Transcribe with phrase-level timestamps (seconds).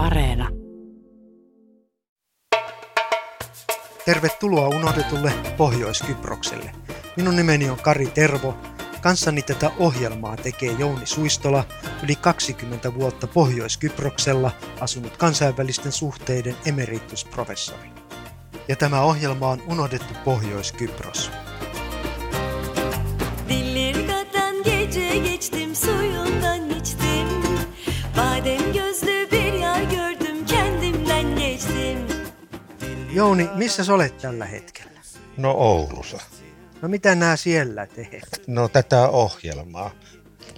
[0.00, 0.48] Areena.
[4.04, 6.70] Tervetuloa unohdetulle Pohjois-Kyprokselle.
[7.16, 8.54] Minun nimeni on Kari Tervo.
[9.00, 11.64] Kanssani tätä ohjelmaa tekee Jouni Suistola,
[12.02, 14.50] yli 20 vuotta Pohjois-Kyproksella
[14.80, 17.90] asunut kansainvälisten suhteiden emeritusprofessori.
[18.68, 21.30] Ja tämä ohjelma on Unohdettu Pohjois-Kypros.
[33.12, 35.00] Jouni, missä sä olet tällä hetkellä?
[35.36, 36.18] No Oulussa.
[36.82, 38.42] No mitä nää siellä teet?
[38.46, 39.90] No tätä ohjelmaa.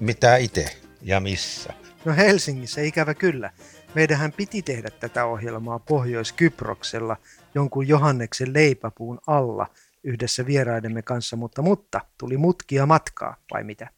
[0.00, 1.72] Mitä itse ja missä?
[2.04, 3.50] No Helsingissä, ikävä kyllä.
[3.94, 7.16] Meidähän piti tehdä tätä ohjelmaa Pohjois-Kyproksella
[7.54, 9.66] jonkun Johanneksen leipäpuun alla
[10.04, 13.88] yhdessä vieraidemme kanssa, mutta, mutta tuli mutkia matkaa, vai mitä?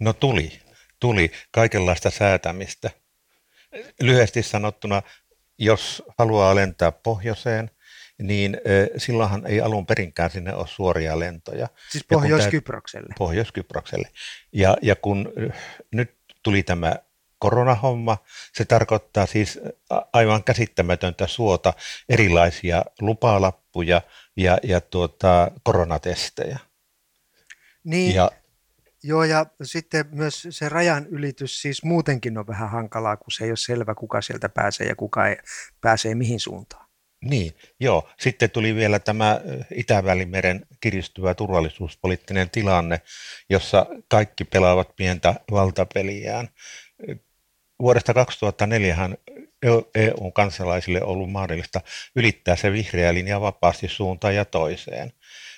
[0.00, 0.60] No tuli.
[1.00, 2.90] Tuli kaikenlaista säätämistä.
[4.00, 5.02] Lyhyesti sanottuna,
[5.58, 7.70] jos haluaa lentää pohjoiseen,
[8.22, 8.60] niin
[8.96, 11.68] silloinhan ei alun perinkään sinne ole suoria lentoja.
[11.90, 13.14] Siis Pohjois-Kyprokselle.
[13.18, 14.08] Pohjois-Kyprokselle.
[14.52, 15.32] Ja, ja kun
[15.92, 16.96] nyt tuli tämä
[17.38, 18.18] koronahomma,
[18.52, 19.60] se tarkoittaa siis
[20.12, 21.72] aivan käsittämätöntä suota
[22.08, 24.02] erilaisia lupalappuja
[24.36, 26.58] ja, ja tuota, koronatestejä.
[27.84, 28.30] Niin, Ja
[29.02, 33.50] joo, ja sitten myös se rajan ylitys siis muutenkin on vähän hankalaa, kun se ei
[33.50, 35.36] ole selvä, kuka sieltä pääsee ja kuka ei
[35.80, 36.81] pääsee mihin suuntaan.
[37.22, 38.08] Niin, joo.
[38.20, 39.40] Sitten tuli vielä tämä
[39.74, 43.00] Itä-Välimeren kiristyvä turvallisuuspoliittinen tilanne,
[43.50, 46.48] jossa kaikki pelaavat pientä valtapeliään.
[47.82, 49.16] Vuodesta 2004 hän
[49.94, 51.80] EU-kansalaisille on ollut mahdollista
[52.16, 55.12] ylittää se vihreä linja vapaasti suuntaan ja toiseen.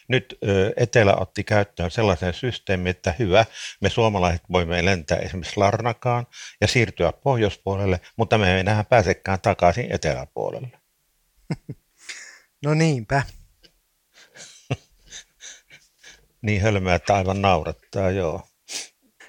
[0.09, 0.39] Nyt
[0.77, 3.45] Etelä otti käyttöön sellaisen systeemin, että hyvä,
[3.81, 6.27] me suomalaiset voimme lentää esimerkiksi Larnakaan
[6.61, 10.84] ja siirtyä pohjoispuolelle, mutta me ei enää pääsekään takaisin eteläpuolelle.
[12.64, 13.22] No niinpä.
[16.42, 18.42] Niin hölmöä, että aivan naurattaa, joo.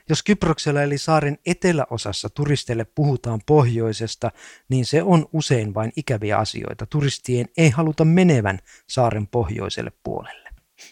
[0.10, 4.32] Jos Kyproksella eli saaren eteläosassa turisteille puhutaan pohjoisesta,
[4.70, 6.86] niin se on usein vain ikäviä asioita.
[6.86, 8.60] Turistien ei haluta menevän
[8.90, 10.45] saaren pohjoiselle puolelle.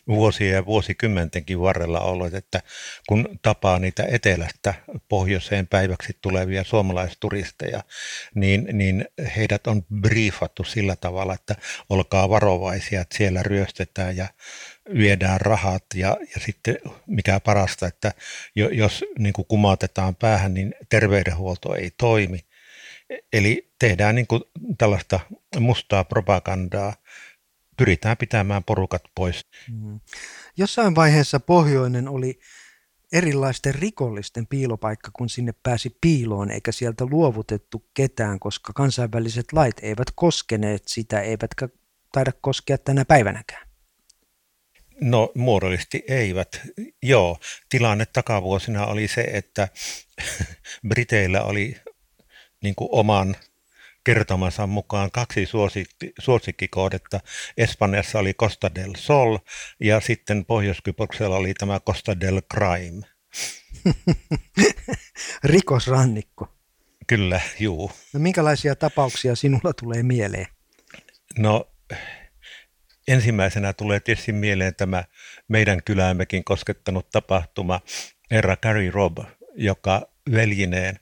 [0.07, 2.61] Vuosien ja vuosikymmentenkin varrella ollut, että
[3.07, 4.73] kun tapaa niitä etelästä
[5.09, 7.83] pohjoiseen päiväksi tulevia suomalaisturisteja,
[8.35, 9.05] niin, niin
[9.35, 11.55] heidät on briefattu sillä tavalla, että
[11.89, 14.27] olkaa varovaisia, että siellä ryöstetään ja
[14.97, 16.77] viedään rahat ja, ja sitten
[17.07, 18.11] mikä parasta, että
[18.55, 22.39] jo- jos niin kuin kumatetaan päähän, niin terveydenhuolto ei toimi.
[23.33, 24.41] Eli tehdään niin kuin
[24.77, 25.19] tällaista
[25.59, 26.93] mustaa propagandaa,
[27.83, 29.45] pyritään pitämään porukat pois.
[29.71, 29.99] Mm.
[30.57, 32.39] Jossain vaiheessa pohjoinen oli
[33.13, 40.07] erilaisten rikollisten piilopaikka, kun sinne pääsi piiloon eikä sieltä luovutettu ketään, koska kansainväliset lait eivät
[40.15, 41.69] koskeneet sitä, eivätkä
[42.11, 43.67] taida koskea tänä päivänäkään.
[45.01, 46.61] No muodollisesti eivät.
[47.01, 47.37] Joo,
[47.69, 49.67] tilanne takavuosina oli se, että
[50.87, 51.75] Briteillä oli
[52.61, 53.35] niin kuin oman
[54.03, 57.19] kertomansa mukaan kaksi suosikki, suosikkikohdetta.
[57.57, 59.37] Espanjassa oli Costa del Sol
[59.79, 60.77] ja sitten pohjois
[61.29, 63.07] oli tämä Costa del Crime.
[65.43, 66.53] Rikosrannikko.
[67.07, 67.91] Kyllä, juu.
[68.13, 70.47] No minkälaisia tapauksia sinulla tulee mieleen?
[71.37, 71.71] No
[73.07, 75.03] ensimmäisenä tulee tietysti mieleen tämä
[75.47, 77.81] meidän kyläämmekin koskettanut tapahtuma,
[78.31, 79.17] herra Gary Robb,
[79.55, 80.99] joka veljineen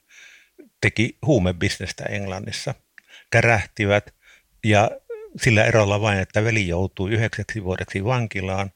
[0.82, 2.76] teki huumebisnestä Englannissa.
[3.32, 4.14] Kärähtivät
[4.64, 4.92] ja
[5.42, 8.72] sillä erolla vain, että veli joutui yhdeksäksi vuodeksi vankilaan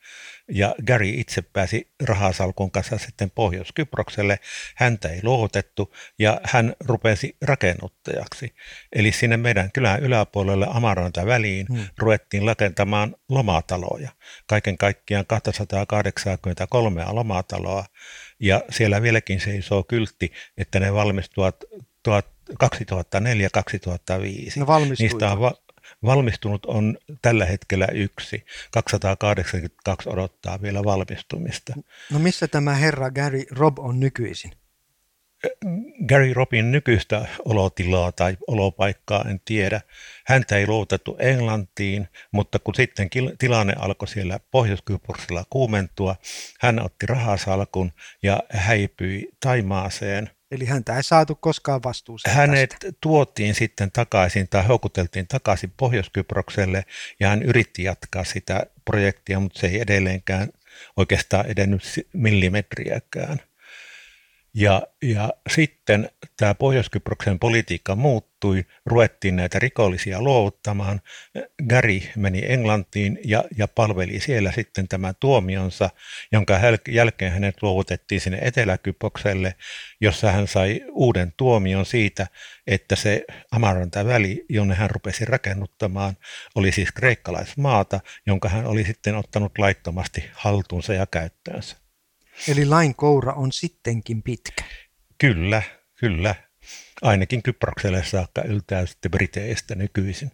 [0.52, 4.40] ja Gary itse pääsi rahasalkun kanssa sitten Pohjois-Kyprokselle.
[4.76, 8.56] Häntä ei luovutettu ja hän rupesi rakennuttajaksi.
[8.96, 11.86] Eli sinne meidän kylän yläpuolelle Amaranta väliin Hmm.
[11.98, 14.10] ruvettiin rakentamaan lomataloja.
[14.48, 17.86] Kaiken kaikkiaan 283 lomataloa
[18.40, 21.56] ja siellä vieläkin seisoo kyltti, että ne valmistuvat
[22.12, 22.16] 2004-2005.
[24.60, 24.66] No?
[25.00, 25.54] Niistä on va-
[26.06, 28.46] valmistunut on tällä hetkellä yksi.
[28.72, 31.74] 282 odottaa vielä valmistumista.
[32.12, 34.52] No missä tämä herra Gary Rob on nykyisin?
[36.08, 39.82] Gary Robin nykyistä olotilaa tai olopaikkaa en tiedä.
[40.26, 44.84] Häntä ei luotettu Englantiin, mutta kun sitten tilanne alkoi siellä pohjois
[45.50, 46.16] kuumentua,
[46.60, 47.92] hän otti rahasalkun
[48.24, 50.30] ja häipyi Taimaaseen.
[50.52, 52.98] Eli häntä ei saatu koskaan vastuuseen Hänet tästä.
[53.02, 56.86] tuotiin sitten takaisin tai houkuteltiin takaisin Pohjois-Kyprokselle
[57.20, 60.50] ja hän yritti jatkaa sitä projektia, mutta se ei edelleenkään
[60.98, 61.84] oikeastaan edennyt
[62.14, 63.40] millimetriäkään.
[64.58, 71.02] Ja, ja sitten tämä Pohjois-Kyproksen politiikka muuttui, ruvettiin näitä rikollisia luovuttamaan.
[71.70, 75.90] Gary meni Englantiin ja, ja palveli siellä sitten tämän tuomionsa,
[76.32, 79.56] jonka jälkeen hänet luovutettiin sinne Etelä-Kyprokselle,
[80.02, 82.28] jossa hän sai uuden tuomion siitä,
[82.68, 86.18] että se Amaranta-väli, jonne hän rupesi rakennuttamaan,
[86.56, 91.85] oli siis kreikkalaismaata, jonka hän oli sitten ottanut laittomasti haltuunsa ja käyttöönsä.
[92.48, 94.64] Eli lain koura on sittenkin pitkä.
[95.18, 95.62] Kyllä,
[95.96, 96.36] kyllä.
[97.02, 100.32] Ainakin Kyprokselle saakka yltää sitten Briteistä nykyisin.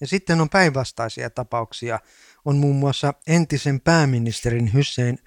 [0.00, 2.00] Ja sitten on päinvastaisia tapauksia.
[2.44, 5.18] On muun muassa entisen pääministerin Hussein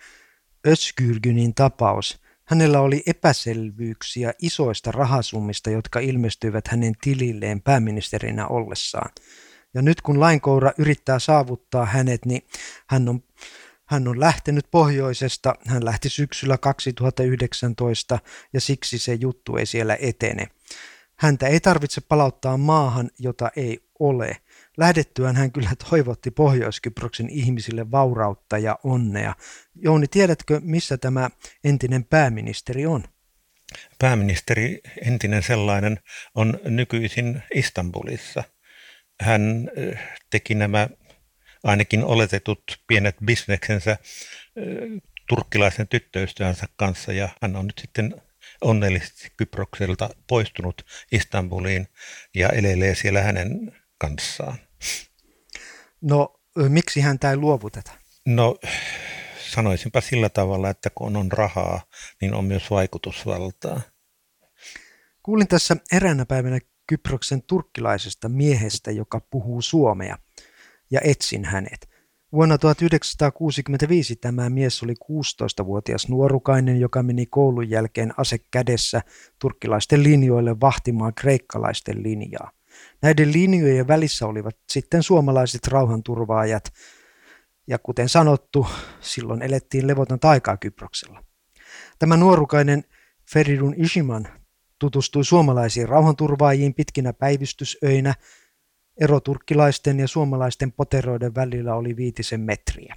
[0.67, 2.19] Özgürgünin tapaus.
[2.45, 9.09] Hänellä oli epäselvyyksiä isoista rahasummista, jotka ilmestyivät hänen tililleen pääministerinä ollessaan.
[9.73, 12.47] Ja nyt kun lainkoura yrittää saavuttaa hänet, niin
[12.87, 13.23] hän on
[13.85, 18.19] hän on lähtenyt pohjoisesta, hän lähti syksyllä 2019
[18.53, 20.47] ja siksi se juttu ei siellä etene.
[21.15, 24.37] Häntä ei tarvitse palauttaa maahan, jota ei ole.
[24.77, 29.35] Lähdettyään hän kyllä toivotti Pohjois-Kyproksen ihmisille vaurautta ja onnea.
[29.75, 31.29] Jouni, tiedätkö, missä tämä
[31.63, 33.03] entinen pääministeri on?
[33.99, 35.99] Pääministeri, entinen sellainen,
[36.35, 38.43] on nykyisin Istanbulissa.
[39.21, 39.99] Hän eh,
[40.29, 40.89] teki nämä
[41.65, 43.97] ainakin oletetut pienet bisneksensä
[45.29, 48.21] turkkilaisen tyttöystävänsä kanssa ja hän on nyt sitten
[48.61, 51.87] onnellisesti Kyprokselta poistunut Istanbuliin
[52.35, 54.57] ja elelee siellä hänen kanssaan.
[56.01, 57.91] No miksi hän ei luovuteta?
[58.25, 58.59] No
[59.49, 61.85] sanoisinpa sillä tavalla, että kun on rahaa,
[62.21, 63.81] niin on myös vaikutusvaltaa.
[65.23, 70.17] Kuulin tässä eräänä päivänä Kyproksen turkkilaisesta miehestä, joka puhuu suomea
[70.91, 71.89] ja etsin hänet.
[72.31, 79.01] Vuonna 1965 tämä mies oli 16-vuotias nuorukainen, joka meni koulun jälkeen ase kädessä
[79.39, 82.51] turkkilaisten linjoille vahtimaan kreikkalaisten linjaa.
[83.01, 86.73] Näiden linjojen välissä olivat sitten suomalaiset rauhanturvaajat,
[87.67, 88.67] ja kuten sanottu,
[88.99, 91.23] silloin elettiin levoton aikaa Kyproksella.
[91.99, 92.83] Tämä nuorukainen
[93.33, 94.27] Feridun Ishiman
[94.79, 98.13] tutustui suomalaisiin rauhanturvaajiin pitkinä päivystysöinä
[99.01, 102.95] Ero turkkilaisten ja suomalaisten poteroiden välillä oli viitisen metriä.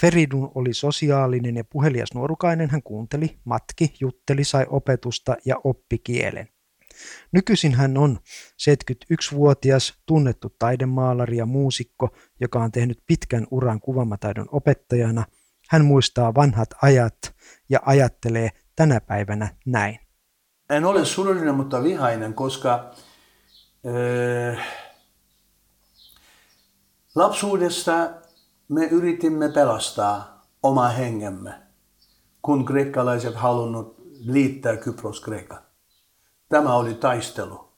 [0.00, 6.48] Feridun oli sosiaalinen ja puhelias nuorukainen, hän kuunteli, matki, jutteli, sai opetusta ja oppi kielen.
[7.32, 8.18] Nykyisin hän on
[8.70, 12.08] 71-vuotias tunnettu taidemaalari ja muusikko,
[12.40, 15.24] joka on tehnyt pitkän uran kuvamataidon opettajana.
[15.68, 17.18] Hän muistaa vanhat ajat
[17.68, 19.98] ja ajattelee tänä päivänä näin.
[20.70, 22.94] En ole surullinen, mutta vihainen, koska
[23.86, 24.89] äh,
[27.14, 28.10] Lapsuudesta
[28.68, 31.54] me yritimme pelastaa oma hengemme,
[32.42, 35.62] kun kreikkalaiset halunnut liittää Kypros Kreikan.
[36.48, 37.68] Tämä oli taistelu.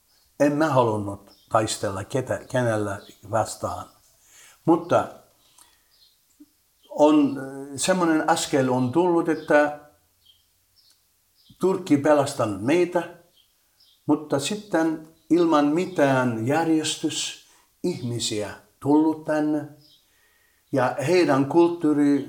[0.40, 3.00] En mä halunnut taistella ketä, kenellä
[3.30, 3.86] vastaan.
[4.64, 5.08] Mutta
[6.88, 7.40] on,
[7.76, 9.80] semmoinen askel on tullut, että
[11.60, 13.02] Turkki pelastan meitä,
[14.06, 17.46] mutta sitten ilman mitään järjestys
[17.82, 19.60] ihmisiä tullut tänne.
[20.72, 22.28] Ja heidän kulttuuri,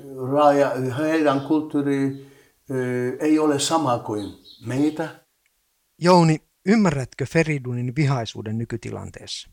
[0.98, 2.26] heidän kulttuuri
[3.20, 4.34] ei ole sama kuin
[4.66, 5.08] meitä.
[5.98, 9.50] Jouni, ymmärrätkö Feridunin vihaisuuden nykytilanteessa?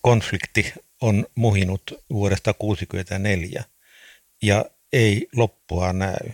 [0.00, 3.64] Konflikti on muhinut vuodesta 1964
[4.42, 6.30] ja ei loppua näy.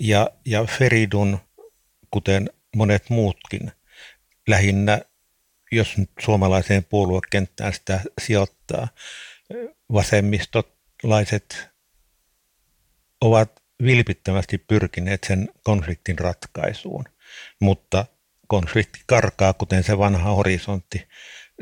[0.00, 1.38] Ja, ja Feridun,
[2.10, 3.72] kuten monet muutkin,
[4.48, 5.00] lähinnä
[5.72, 8.88] jos nyt suomalaiseen puoluekenttään sitä sijoittaa,
[9.92, 11.68] vasemmistolaiset
[13.20, 17.04] ovat vilpittömästi pyrkineet sen konfliktin ratkaisuun,
[17.60, 18.06] mutta
[18.46, 21.08] konflikti karkaa, kuten se vanha horisontti,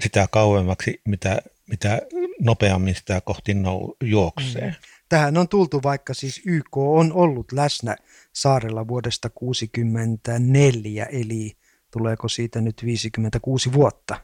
[0.01, 2.03] sitä kauemmaksi, mitä, mitä
[2.41, 4.67] nopeammin sitä kohti nou, juoksee.
[4.67, 4.75] Mm.
[5.09, 7.97] Tähän on tultu, vaikka siis YK on ollut läsnä
[8.33, 11.57] saarella vuodesta 1964, eli
[11.91, 14.21] tuleeko siitä nyt 56 vuotta.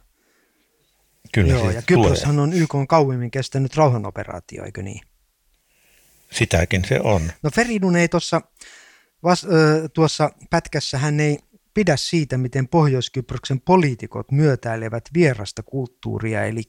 [1.33, 5.01] Kyllä Joo, ja Kyproshan on YK on kauemmin kestänyt rauhanoperaatio, eikö niin?
[6.33, 7.33] Sitäkin se on.
[7.43, 8.41] No Feridun ei tuossa,
[9.23, 11.39] vas, ö, tuossa pätkässä hän ei
[11.75, 16.63] pidä siitä, miten Pohjois-Kyproksen poliitikot myötäilevät vierasta kulttuuria, eli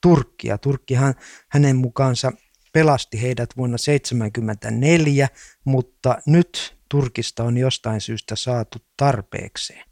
[0.00, 0.58] Turkkia.
[0.58, 1.14] Turkkihan
[1.48, 2.32] hänen mukaansa
[2.72, 5.28] pelasti heidät vuonna 1974,
[5.64, 9.84] mutta nyt Turkista on jostain syystä saatu tarpeekseen.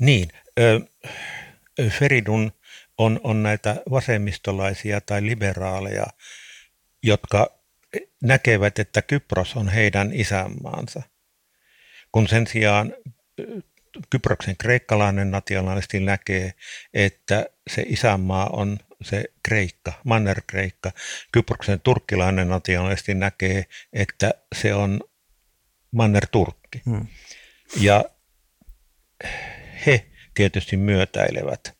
[0.00, 0.28] Niin,
[1.90, 2.52] Feridun
[2.98, 6.06] on, on näitä vasemmistolaisia tai liberaaleja,
[7.02, 7.58] jotka
[8.22, 11.02] näkevät, että Kypros on heidän isänmaansa.
[12.12, 12.94] Kun sen sijaan
[14.10, 16.52] Kyproksen kreikkalainen nationalisti näkee,
[16.94, 20.92] että se isänmaa on se Kreikka, Manner-Kreikka.
[21.32, 25.00] Kyproksen turkkilainen nationalisti näkee, että se on
[25.90, 26.82] Manner-Turkki.
[26.86, 27.06] Hmm.
[27.80, 28.04] Ja
[30.34, 31.76] tietysti myötäilevät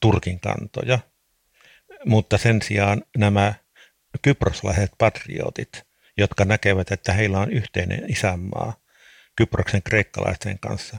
[0.00, 0.98] Turkin kantoja,
[2.04, 3.54] mutta sen sijaan nämä
[4.22, 5.82] kyproslaiset patriotit,
[6.16, 8.84] jotka näkevät, että heillä on yhteinen isänmaa
[9.36, 10.96] Kyproksen kreikkalaisten kanssa,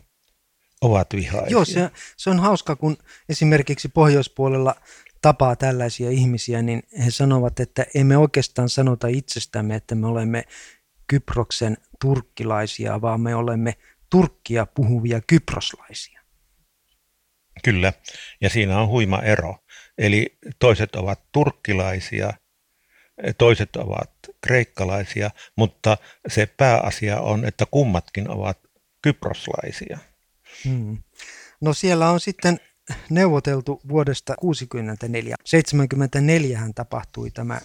[0.81, 1.51] ovat vihaisia.
[1.51, 2.97] Joo, se, se on hauska, kun
[3.29, 4.75] esimerkiksi pohjoispuolella
[5.21, 10.43] tapaa tällaisia ihmisiä, niin he sanovat, että emme oikeastaan sanota itsestämme, että me olemme
[11.07, 13.73] Kyproksen turkkilaisia, vaan me olemme
[14.09, 16.24] turkkia puhuvia kyproslaisia.
[17.65, 17.93] Kyllä,
[18.41, 19.55] ja siinä on huima ero.
[19.97, 22.33] Eli toiset ovat turkkilaisia,
[23.37, 28.59] toiset ovat kreikkalaisia, mutta se pääasia on, että kummatkin ovat
[29.01, 29.99] kyproslaisia.
[30.65, 30.97] Hmm.
[31.61, 32.59] No siellä on sitten
[33.09, 35.35] neuvoteltu vuodesta 1964.
[35.45, 37.61] 74 hän tapahtui tämä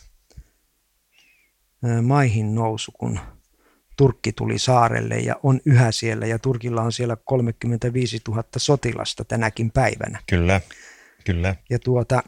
[2.03, 3.21] maihin nousu, kun
[4.01, 9.71] Turkki tuli saarelle ja on yhä siellä ja Turkilla on siellä 35 000 sotilasta tänäkin
[9.71, 10.19] päivänä.
[10.27, 10.61] Kyllä,
[11.25, 11.55] kyllä.
[11.71, 12.23] Ja tuota,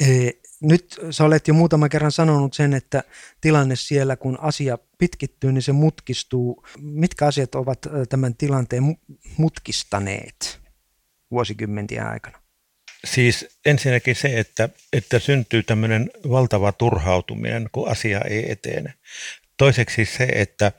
[0.00, 0.30] e,
[0.60, 3.02] nyt sä olet jo muutama kerran sanonut sen, että
[3.40, 6.66] tilanne siellä, kun asia pitkittyy, niin se mutkistuu.
[6.80, 8.96] Mitkä asiat ovat tämän tilanteen
[9.36, 10.60] mutkistaneet
[11.30, 12.38] vuosikymmenten aikana?
[13.04, 18.94] Siis ensinnäkin se, että, että syntyy tämmöinen valtava turhautuminen, kun asia ei etene.
[19.58, 20.72] Toiseksi se, että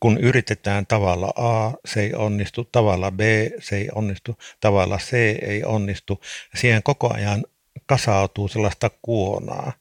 [0.00, 3.20] kun yritetään tavalla A, se ei onnistu, tavalla B,
[3.60, 6.20] se ei onnistu, tavalla C ei onnistu.
[6.54, 7.44] Siihen koko ajan
[7.86, 9.72] kasautuu sellaista kuonaa.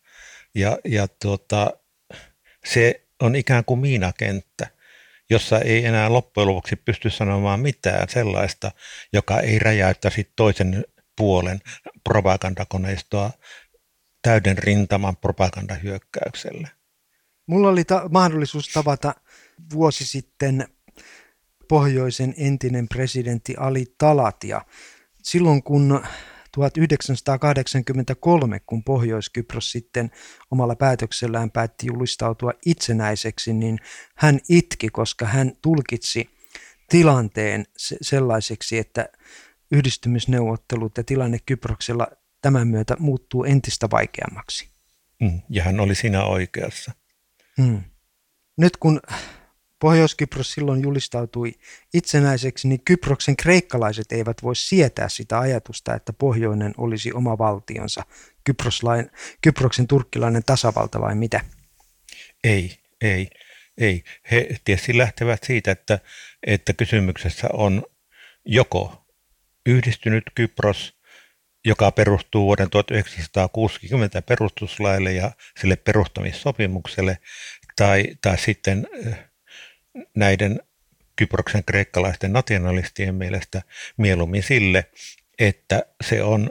[0.56, 1.74] Ja, ja tuota,
[2.66, 4.68] se on ikään kuin miinakenttä,
[5.30, 8.72] jossa ei enää loppujen lopuksi pysty sanomaan mitään sellaista,
[9.14, 11.60] joka ei räjäyttäisi toisen puolen
[12.04, 13.32] propagandakoneistoa
[14.22, 16.68] täyden rintaman propagandahyökkäykselle.
[17.48, 19.16] Mulla oli ta- mahdollisuus tavata
[19.74, 20.68] vuosi sitten
[21.68, 24.66] pohjoisen entinen presidentti Ali Talat ja
[25.24, 26.02] silloin kun
[26.52, 30.12] 1983, kun Pohjois-Kypros sitten
[30.52, 33.80] omalla päätöksellään päätti julistautua itsenäiseksi, niin
[34.16, 36.30] hän itki, koska hän tulkitsi
[36.90, 37.66] tilanteen
[38.02, 39.10] sellaiseksi, että
[39.72, 42.08] yhdistymisneuvottelut ja tilanne Kyproksella
[42.42, 44.70] tämän myötä muuttuu entistä vaikeammaksi.
[45.22, 46.92] Mm, ja hän oli siinä oikeassa.
[47.62, 47.84] Hmm.
[48.58, 49.02] Nyt kun
[49.80, 51.54] Pohjois-Kypros silloin julistautui
[51.94, 58.04] itsenäiseksi, niin Kyproksen kreikkalaiset eivät voi sietää sitä ajatusta, että pohjoinen olisi oma valtionsa.
[58.44, 61.42] Kyproslain, Kyproksen turkkilainen tasavalta vai mitä?
[62.44, 63.30] Ei, ei,
[63.78, 64.04] ei.
[64.32, 66.00] He tietysti lähtevät siitä, että,
[66.48, 67.84] että kysymyksessä on
[68.46, 69.06] joko
[69.66, 70.95] yhdistynyt Kypros,
[71.66, 77.18] joka perustuu vuoden 1960 perustuslaille ja sille perustamissopimukselle,
[77.76, 78.88] tai, tai sitten
[80.16, 80.60] näiden
[81.16, 83.62] Kyproksen kreikkalaisten nationalistien mielestä
[83.98, 84.86] mieluummin sille,
[85.40, 86.50] että se on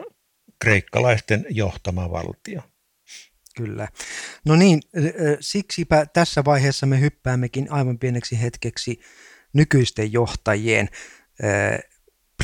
[0.59, 2.61] kreikkalaisten johtama valtio.
[3.55, 3.87] Kyllä.
[4.45, 4.81] No niin,
[5.39, 8.99] siksipä tässä vaiheessa me hyppäämmekin aivan pieneksi hetkeksi
[9.53, 10.89] nykyisten johtajien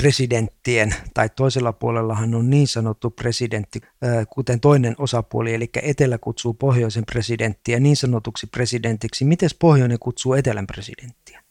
[0.01, 3.81] presidenttien, tai toisella puolellahan on niin sanottu presidentti,
[4.29, 9.25] kuten toinen osapuoli, eli etelä kutsuu pohjoisen presidenttiä niin sanotuksi presidentiksi.
[9.25, 11.43] Miten pohjoinen kutsuu etelän presidenttiä?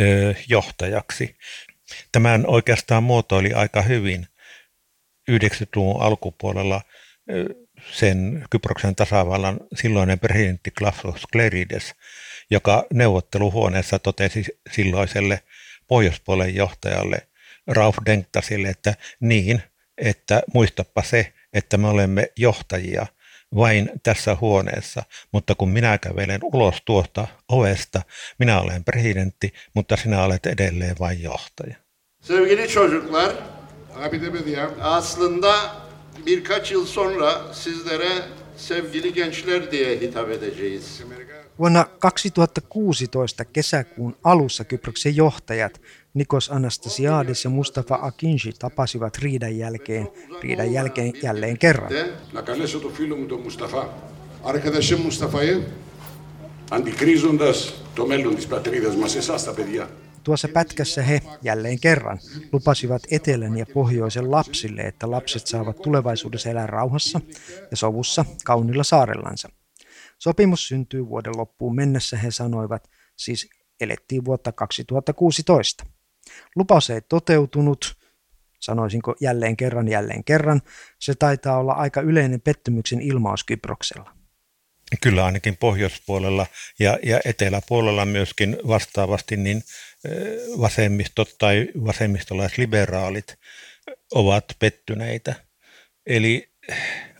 [0.00, 1.36] Öö, johtajaksi.
[2.12, 4.26] Tämän oikeastaan muotoili aika hyvin
[5.30, 6.82] 90-luvun alkupuolella
[7.92, 11.94] sen Kyproksen tasavallan silloinen presidentti Klaus Klerides,
[12.50, 15.42] joka neuvotteluhuoneessa totesi silloiselle
[15.86, 17.18] pohjoispuolen johtajalle–
[17.66, 19.62] Rauf Denktasille, että niin,
[19.98, 23.06] että muistapa se, että me olemme johtajia
[23.54, 28.02] vain tässä huoneessa, mutta kun minä kävelen ulos tuosta ovesta,
[28.38, 31.76] minä olen presidentti, mutta sinä olet edelleen vain johtaja.
[32.20, 33.32] Sevgili çocuklar,
[34.80, 35.54] aslında
[36.26, 38.22] birkaç yıl sonra sizlere
[38.56, 41.02] sevgili gençler diye hitap edeceğiz.
[41.58, 45.80] Vuonna 2016 kesäkuun alussa Kyproksen johtajat
[46.15, 50.07] Nikos Anastasiadis ja Mustafa Akinji tapasivat riidan jälkeen,
[50.41, 51.91] riidan jälkeen jälleen kerran.
[54.43, 55.61] Arkadaşım Mustafa'yı
[56.71, 59.89] αντικρίζοντας το μέλλον της πατρίδας μας, εσάς τα παιδιά.
[60.23, 62.19] Tuossa pätkässä he jälleen kerran
[62.51, 67.21] lupasivat etelän ja pohjoisen lapsille, että lapset saavat tulevaisuudessa elää rauhassa
[67.71, 69.49] ja sovussa kaunilla saarellansa.
[70.17, 75.85] Sopimus syntyy vuoden loppuun mennessä, he sanoivat, siis elettiin vuotta 2016.
[76.56, 77.96] Lupaus ei toteutunut,
[78.60, 80.62] sanoisinko jälleen kerran, jälleen kerran.
[80.98, 84.16] Se taitaa olla aika yleinen pettymyksen ilmaus Kyproksella.
[85.00, 86.46] Kyllä ainakin pohjoispuolella
[86.78, 89.62] ja, ja eteläpuolella myöskin vastaavasti niin
[90.60, 93.38] vasemmistot tai vasemmistolaisliberaalit
[94.14, 95.34] ovat pettyneitä.
[96.06, 96.52] Eli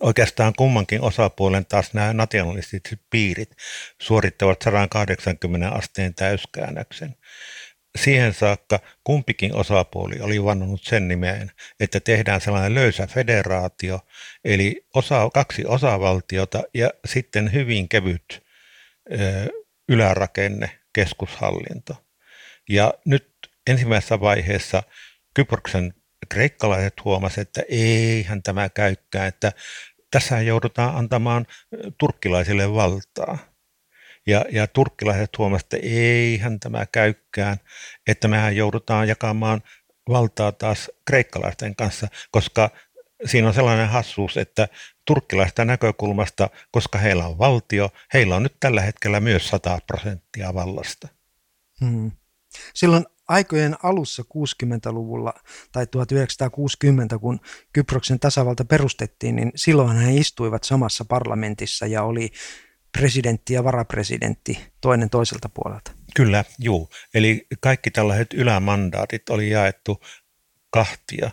[0.00, 3.50] oikeastaan kummankin osapuolen taas nämä nationalistiset piirit
[4.02, 7.16] suorittavat 180 asteen täyskäännöksen
[7.96, 11.50] siihen saakka kumpikin osapuoli oli vannonut sen nimeen,
[11.80, 14.00] että tehdään sellainen löysä federaatio,
[14.44, 18.42] eli osa, kaksi osavaltiota ja sitten hyvin kevyt
[19.12, 19.46] ö,
[19.88, 22.04] ylärakenne, keskushallinto.
[22.68, 23.28] Ja nyt
[23.66, 24.82] ensimmäisessä vaiheessa
[25.34, 25.94] Kyproksen
[26.28, 29.52] kreikkalaiset huomasivat, että eihän tämä käykään, että
[30.10, 31.46] tässä joudutaan antamaan
[31.98, 33.55] turkkilaisille valtaa.
[34.26, 37.56] Ja, ja turkkilaiset huomasivat, että eihän tämä käykään,
[38.06, 39.62] että mehän joudutaan jakamaan
[40.08, 42.70] valtaa taas kreikkalaisten kanssa, koska
[43.24, 44.68] siinä on sellainen hassuus, että
[45.06, 51.08] turkkilaista näkökulmasta, koska heillä on valtio, heillä on nyt tällä hetkellä myös 100 prosenttia vallasta.
[51.80, 52.10] Hmm.
[52.74, 55.32] Silloin aikojen alussa 60-luvulla
[55.72, 57.40] tai 1960, kun
[57.72, 62.30] Kyproksen tasavalta perustettiin, niin silloin he istuivat samassa parlamentissa ja oli
[62.96, 65.92] presidentti ja varapresidentti toinen toiselta puolelta.
[66.14, 66.90] Kyllä, juu.
[67.14, 70.02] Eli kaikki tällaiset ylämandaatit oli jaettu
[70.70, 71.30] kahtia.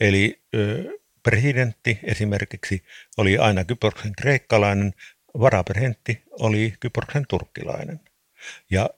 [0.00, 0.84] Eli ö,
[1.22, 2.84] presidentti esimerkiksi
[3.16, 4.94] oli aina Kyproksen kreikkalainen,
[5.40, 8.00] varapresidentti oli Kyproksen turkkilainen.
[8.70, 8.90] Ja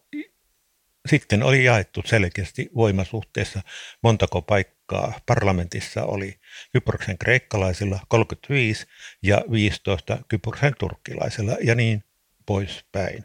[1.09, 3.63] sitten oli jaettu selkeästi voimasuhteessa
[4.03, 6.41] montako paikkaa parlamentissa oli
[6.73, 8.87] Kyproksen kreikkalaisilla 35
[9.23, 12.05] ja 15 Kyproksen turkkilaisilla ja niin
[12.49, 13.25] poispäin.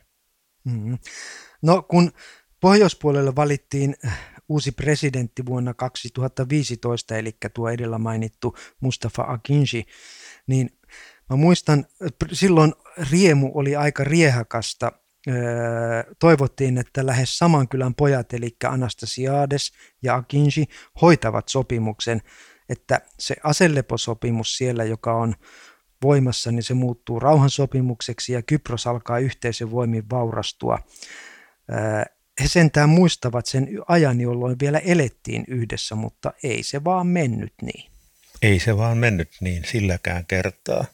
[0.64, 0.98] Mm.
[1.62, 2.12] No kun
[2.60, 3.96] pohjoispuolelle valittiin
[4.50, 9.86] uusi presidentti vuonna 2015, eli tuo edellä mainittu Mustafa Akinji,
[10.48, 10.80] niin
[11.30, 11.86] mä muistan,
[12.32, 12.74] silloin
[13.12, 14.92] riemu oli aika riehakasta.
[16.20, 19.72] Toivottiin, että lähes saman kylän pojat, eli Anastasiades
[20.02, 20.66] ja Akinji,
[21.02, 22.22] hoitavat sopimuksen,
[22.70, 25.36] että se aseleposopimus siellä, joka on
[26.04, 30.80] voimassa, niin se muuttuu rauhansopimukseksi ja Kypros alkaa yhteisön voimin vaurastua.
[32.42, 37.92] He sentään muistavat sen ajan, jolloin vielä elettiin yhdessä, mutta ei se vaan mennyt niin.
[38.42, 40.86] Ei se vaan mennyt niin silläkään kertaa.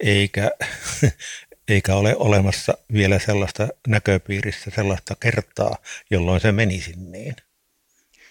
[0.00, 0.50] Eikä,
[1.68, 5.76] eikä ole olemassa vielä sellaista näköpiirissä, sellaista kertaa,
[6.10, 7.36] jolloin se menisi niin.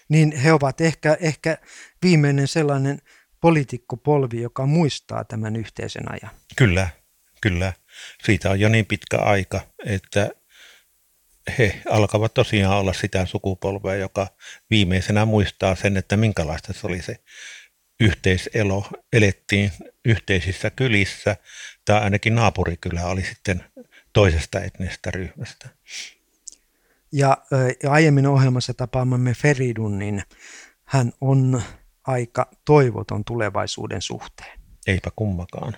[0.08, 1.58] Niin he ovat ehkä, ehkä
[2.02, 3.02] viimeinen sellainen
[3.46, 6.30] poliitikkopolvi, joka muistaa tämän yhteisen ajan.
[6.56, 6.88] Kyllä,
[7.40, 7.72] kyllä.
[8.24, 10.30] Siitä on jo niin pitkä aika, että
[11.58, 14.26] he alkavat tosiaan olla sitä sukupolvea, joka
[14.70, 17.16] viimeisenä muistaa sen, että minkälaista se oli se
[18.00, 18.86] yhteiselo.
[19.12, 19.72] Elettiin
[20.04, 21.36] yhteisissä kylissä,
[21.84, 23.64] tai ainakin naapurikylä oli sitten
[24.12, 25.68] toisesta etnisestä ryhmästä.
[27.12, 27.36] Ja,
[27.82, 30.22] ja aiemmin ohjelmassa tapaamamme Feridun, niin
[30.84, 31.62] hän on
[32.06, 34.60] aika toivoton tulevaisuuden suhteen.
[34.86, 35.76] Eipä kummakaan.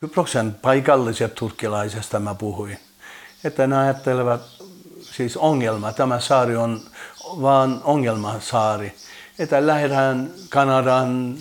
[0.00, 2.78] Kyproksen paikalliset turkkilaisesta mä puhuin.
[3.44, 4.40] Että ne ajattelevat,
[5.00, 6.80] siis ongelma, tämä saari on
[7.24, 8.92] vaan ongelmasaari.
[9.38, 11.36] Että lähdetään Kanadan,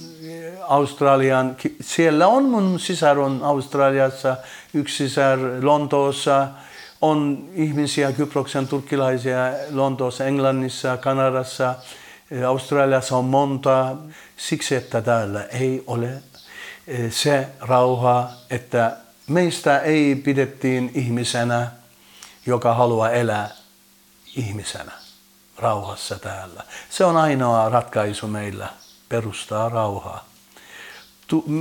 [0.61, 4.37] Australian, siellä on mun sisar on Australiassa,
[4.73, 6.47] yksi sisar Lontoossa,
[7.01, 9.37] on ihmisiä, Kyproksen turkkilaisia
[9.71, 11.75] Lontoossa, Englannissa, Kanadassa,
[12.47, 13.95] Australiassa on monta,
[14.37, 16.09] siksi että täällä ei ole
[16.87, 21.71] eh, se rauha, että meistä ei pidettiin ihmisenä,
[22.45, 23.49] joka haluaa elää
[24.35, 24.91] ihmisenä
[25.57, 26.63] rauhassa täällä.
[26.89, 28.69] Se on ainoa ratkaisu meillä,
[29.09, 30.25] perustaa rauhaa.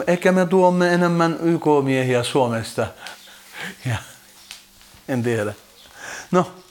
[0.06, 2.86] ehkä me tuomme enemmän YK-miehiä Suomesta.
[3.86, 3.96] Ja,
[5.08, 5.54] en tiedä.
[6.30, 6.63] No,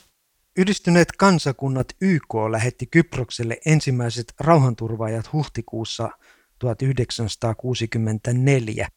[0.57, 6.09] Yhdistyneet kansakunnat YK lähetti Kyprokselle ensimmäiset rauhanturvaajat huhtikuussa
[6.59, 8.87] 1964.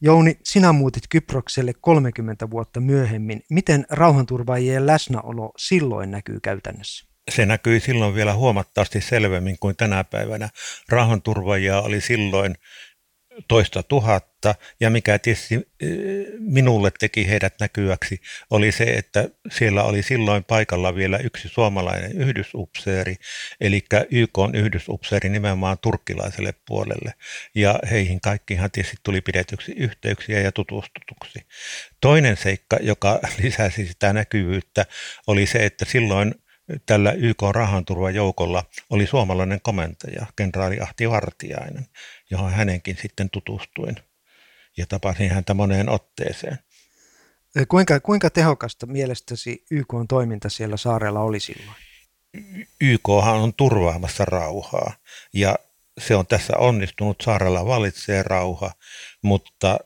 [0.00, 3.42] Jouni, sinä muutit Kyprokselle 30 vuotta myöhemmin.
[3.50, 7.08] Miten rauhanturvaajien läsnäolo silloin näkyy käytännössä?
[7.30, 10.48] Se näkyi silloin vielä huomattavasti selvemmin kuin tänä päivänä.
[10.88, 12.54] Rauhanturvaajia oli silloin
[13.48, 15.90] toista tuhatta, ja mikä tietysti eh,
[16.38, 18.20] minulle teki heidät näkyväksi,
[18.50, 23.16] oli se, että siellä oli silloin paikalla vielä yksi suomalainen yhdysupseeri,
[23.60, 27.14] eli YK on yhdysupseeri nimenomaan turkkilaiselle puolelle,
[27.54, 31.46] ja heihin kaikkiinhan tietysti tuli pidetyksi yhteyksiä ja tutustutuksi.
[32.00, 34.86] Toinen seikka, joka lisäsi sitä näkyvyyttä,
[35.26, 36.34] oli se, että silloin
[36.86, 41.86] tällä YK rahanturvajoukolla oli suomalainen komentaja, kenraali Ahti Vartiainen,
[42.30, 43.96] johon hänenkin sitten tutustuin
[44.76, 46.58] ja tapasin häntä moneen otteeseen.
[47.68, 51.76] Kuinka, kuinka tehokasta mielestäsi YK on toiminta siellä saarella oli silloin?
[52.80, 54.92] YK on turvaamassa rauhaa
[55.32, 55.58] ja
[55.98, 57.20] se on tässä onnistunut.
[57.20, 58.70] Saarella valitsee rauha,
[59.22, 59.78] mutta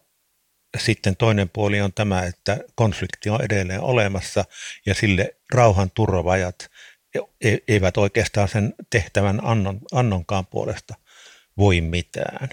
[0.78, 4.44] sitten toinen puoli on tämä, että konflikti on edelleen olemassa
[4.86, 6.70] ja sille rauhan turvajat
[7.44, 10.94] e-, eivät oikeastaan sen tehtävän annon, annonkaan puolesta
[11.58, 12.48] voi mitään.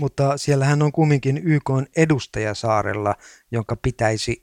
[0.00, 3.16] Mutta siellähän on kumminkin YK edustaja saarella,
[3.50, 4.42] jonka pitäisi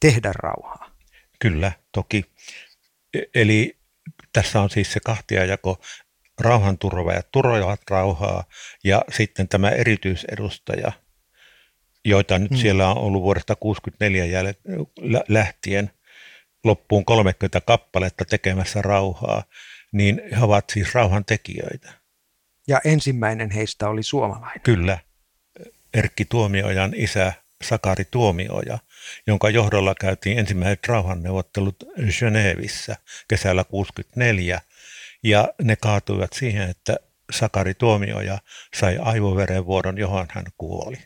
[0.00, 0.90] tehdä rauhaa.
[1.38, 2.24] Kyllä, toki.
[3.14, 3.78] E-, eli
[4.32, 5.80] tässä on siis se kahtiajako,
[6.40, 8.44] rauhanturvajat turvaavat rauhaa
[8.84, 10.92] ja sitten tämä erityisedustaja–
[12.06, 12.58] joita nyt hmm.
[12.58, 15.90] siellä on ollut vuodesta 1964 jäl- lähtien
[16.64, 19.44] loppuun 30 kappaletta tekemässä rauhaa,
[19.92, 21.92] niin he ovat siis rauhantekijöitä.
[22.68, 24.60] Ja ensimmäinen heistä oli suomalainen.
[24.60, 24.98] Kyllä.
[25.94, 27.32] Erkki Tuomiojan isä
[27.64, 28.78] Sakari Tuomioja,
[29.26, 31.76] jonka johdolla käytiin ensimmäiset rauhanneuvottelut
[32.18, 32.96] Genevissä
[33.28, 34.60] kesällä 64,
[35.22, 36.96] ja ne kaatuivat siihen, että
[37.32, 38.38] Sakari Tuomioja
[38.74, 40.98] sai aivoverenvuodon, johon hän kuoli.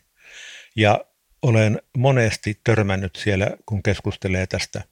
[0.77, 1.05] Ja
[1.43, 4.83] olen monesti törmännyt siellä, kun keskustelee tästä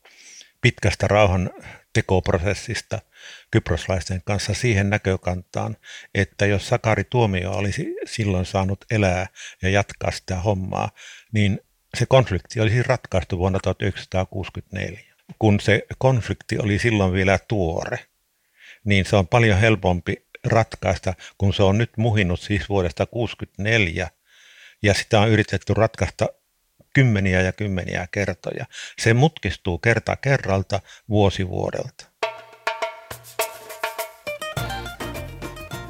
[0.60, 1.50] pitkästä rauhan
[1.98, 2.98] tekoprosessista
[3.50, 5.76] kyproslaisten kanssa siihen näkökantaan,
[6.14, 9.26] että jos Sakari Tuomio olisi silloin saanut elää
[9.62, 10.90] ja jatkaa sitä hommaa,
[11.32, 11.60] niin
[11.96, 15.00] se konflikti olisi ratkaistu vuonna 1964.
[15.38, 17.98] Kun se konflikti oli silloin vielä tuore,
[18.84, 24.10] niin se on paljon helpompi ratkaista, kun se on nyt muhinut siis vuodesta 1964
[24.82, 26.28] ja sitä on yritetty ratkaista
[26.98, 28.66] kymmeniä ja kymmeniä kertoja.
[28.98, 32.06] Se mutkistuu kerta kerralta, vuosi vuodelta.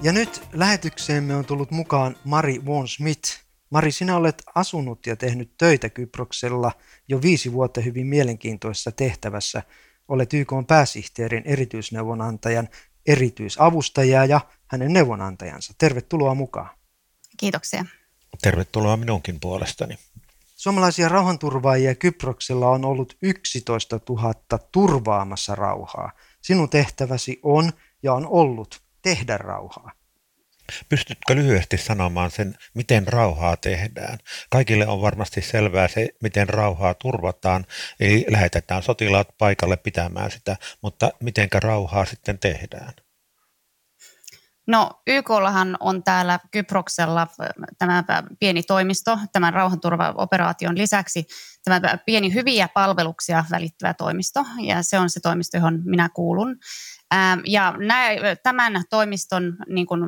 [0.03, 3.31] Ja nyt lähetykseemme on tullut mukaan Mari Von Smith.
[3.71, 6.73] Mari, sinä olet asunut ja tehnyt töitä Kyproksella
[7.09, 9.63] jo viisi vuotta hyvin mielenkiintoisessa tehtävässä.
[10.09, 12.69] Olet YK pääsihteerin erityisneuvonantajan
[13.07, 15.73] erityisavustaja ja hänen neuvonantajansa.
[15.79, 16.71] Tervetuloa mukaan.
[17.37, 17.85] Kiitoksia.
[18.43, 19.99] Tervetuloa minunkin puolestani.
[20.59, 24.35] Suomalaisia rauhanturvaajia Kyproksella on ollut 11 000
[24.73, 26.13] turvaamassa rauhaa.
[26.43, 29.93] Sinun tehtäväsi on ja on ollut tehdä rauhaa.
[30.89, 34.19] Pystytkö lyhyesti sanomaan sen, miten rauhaa tehdään?
[34.51, 37.67] Kaikille on varmasti selvää se, miten rauhaa turvataan,
[38.01, 42.93] eli lähetetään sotilaat paikalle pitämään sitä, mutta mitenkä rauhaa sitten tehdään?
[44.69, 47.27] No YKllahan on täällä Kyproksella
[47.79, 48.05] tämä
[48.39, 51.27] pieni toimisto tämän rauhanturvaoperaation lisäksi
[51.65, 56.57] tämä pieni hyviä palveluksia välittävä toimisto ja se on se toimisto, johon minä kuulun.
[57.47, 57.75] Ja
[58.43, 60.01] tämän toimiston niin kuin,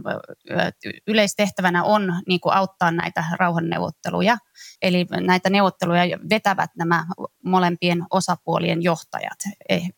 [1.07, 4.39] yleistehtävänä on niin kuin, auttaa näitä rauhanneuvotteluja.
[4.83, 7.07] Eli näitä neuvotteluja vetävät nämä
[7.45, 9.39] molempien osapuolien johtajat.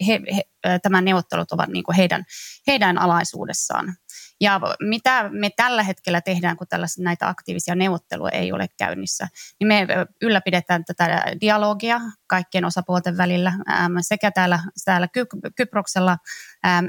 [0.06, 0.42] He, he,
[0.82, 2.24] tämän neuvottelut ovat niin kuin heidän,
[2.66, 3.96] heidän alaisuudessaan.
[4.42, 9.28] Ja mitä me tällä hetkellä tehdään, kun tällaisia näitä aktiivisia neuvotteluja ei ole käynnissä,
[9.60, 9.86] niin me
[10.22, 13.52] ylläpidetään tätä dialogia kaikkien osapuolten välillä
[14.00, 15.08] sekä täällä, täällä
[15.56, 16.18] Kyproksella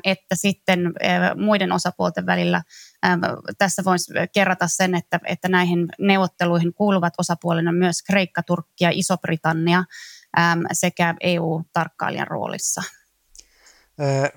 [0.04, 0.80] että sitten
[1.36, 2.62] muiden osapuolten välillä.
[3.58, 9.84] Tässä voisi kerrata sen, että, että näihin neuvotteluihin kuuluvat osapuolena myös Kreikka, Turkki ja Iso-Britannia
[10.72, 12.82] sekä EU-tarkkailijan roolissa.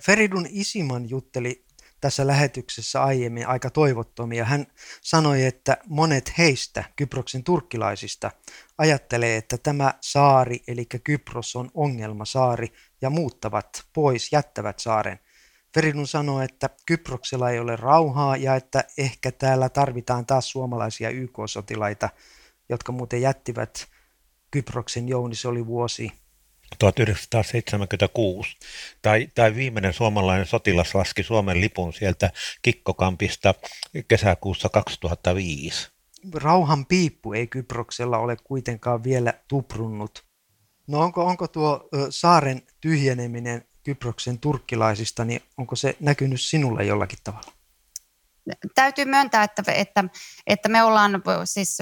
[0.00, 1.65] Feridun Isiman jutteli
[2.00, 4.44] tässä lähetyksessä aiemmin aika toivottomia.
[4.44, 4.66] Hän
[5.02, 8.30] sanoi, että monet heistä, Kyproksen turkkilaisista,
[8.78, 15.18] ajattelee, että tämä saari, eli Kypros, on ongelmasaari ja muuttavat pois, jättävät saaren.
[15.74, 22.08] Feridun sanoi, että Kyproksella ei ole rauhaa ja että ehkä täällä tarvitaan taas suomalaisia YK-sotilaita,
[22.68, 23.86] jotka muuten jättivät
[24.50, 26.12] Kyproksen Jouni, se oli vuosi
[26.78, 28.56] 1976.
[29.02, 32.30] Tai, tai viimeinen suomalainen sotilas laski Suomen lipun sieltä
[32.62, 33.54] Kikkokampista
[34.08, 35.90] kesäkuussa 2005.
[36.34, 40.24] Rauhan piippu ei Kyproksella ole kuitenkaan vielä tuprunnut.
[40.86, 47.55] No onko, onko tuo saaren tyhjeneminen Kyproksen turkkilaisista, niin onko se näkynyt sinulle jollakin tavalla?
[48.74, 50.04] Täytyy myöntää, että, että,
[50.46, 51.78] että me ollaan siis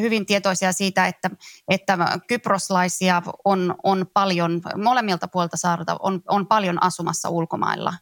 [0.00, 1.30] hyvin tietoisia siitä, että,
[1.70, 7.94] että kyproslaisia on, on paljon, molemmilta puolta saarta on, on paljon asumassa ulkomailla.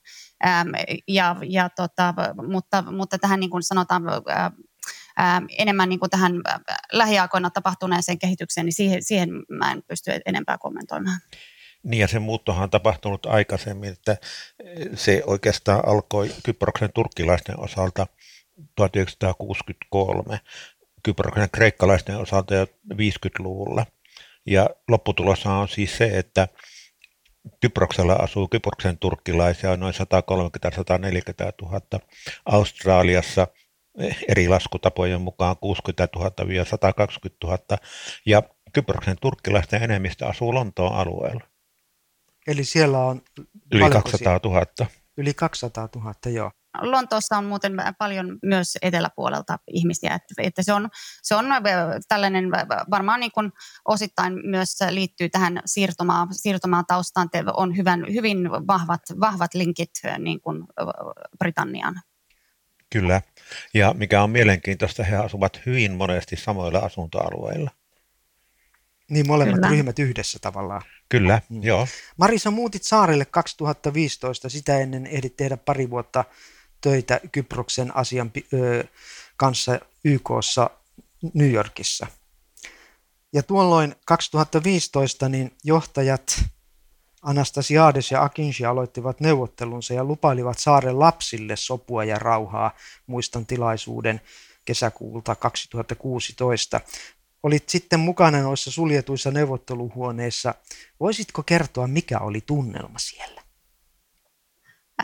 [0.46, 0.68] Ähm,
[1.08, 2.14] ja, ja tota,
[2.48, 4.02] mutta, mutta tähän niin kuin sanotaan
[5.18, 6.32] äh, enemmän niin kuin tähän
[6.92, 11.20] lähiaikoina tapahtuneeseen kehitykseen, niin siihen, siihen mä en pysty enempää kommentoimaan.
[11.82, 14.16] Niin ja se muuttohan on tapahtunut aikaisemmin, että
[14.94, 18.06] se oikeastaan alkoi Kyproksen turkkilaisten osalta
[18.76, 20.40] 1963,
[21.02, 23.86] Kyproksen kreikkalaisten osalta jo 50-luvulla.
[24.46, 26.48] Ja lopputulossa on siis se, että
[27.60, 29.98] Kyproksella asuu Kyproksen turkkilaisia noin 130-140
[31.62, 31.80] 000,
[32.46, 33.48] Australiassa
[34.28, 36.20] eri laskutapojen mukaan 60 000-120
[37.44, 37.58] 000
[38.26, 38.42] ja
[38.72, 41.51] Kyproksen turkkilaisten enemmistö asuu Lontoon alueella.
[42.46, 43.22] Eli siellä on...
[43.72, 44.66] Yli 200 000.
[45.16, 46.50] Yli 200 000, joo.
[46.80, 50.88] Lontoossa on muuten paljon myös eteläpuolelta ihmisiä, että, että se, on,
[51.22, 51.46] se on
[52.08, 52.50] tällainen
[52.90, 53.52] varmaan niin kuin
[53.84, 60.64] osittain myös liittyy tähän siirtomaan, siirtomaan taustaan, on hyvän, hyvin vahvat, vahvat linkit niin kuin
[61.38, 62.00] Britanniaan.
[62.90, 63.22] Kyllä,
[63.74, 67.70] ja mikä on mielenkiintoista, he asuvat hyvin monesti samoilla asuntoalueilla.
[69.12, 69.68] Niin molemmat Kyllä.
[69.68, 70.82] ryhmät yhdessä tavallaan.
[71.08, 71.62] Kyllä, mm.
[71.62, 71.88] joo.
[72.16, 76.24] Marisa, muutit saarelle 2015, sitä ennen ehdit tehdä pari vuotta
[76.80, 78.84] töitä Kyproksen asian ö,
[79.36, 80.70] kanssa YKssa
[81.34, 82.06] New Yorkissa.
[83.32, 86.44] Ja tuolloin 2015 niin johtajat
[87.22, 92.76] Anastasiades ja Akinshi aloittivat neuvottelunsa ja lupailivat saaren lapsille sopua ja rauhaa.
[93.06, 94.20] Muistan tilaisuuden
[94.64, 96.80] kesäkuulta 2016
[97.42, 100.54] olit sitten mukana noissa suljetuissa neuvotteluhuoneissa.
[101.00, 103.42] Voisitko kertoa, mikä oli tunnelma siellä?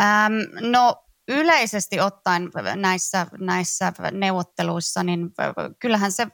[0.00, 0.32] Ähm,
[0.70, 5.30] no yleisesti ottaen näissä, näissä neuvotteluissa, niin
[5.78, 6.26] kyllähän se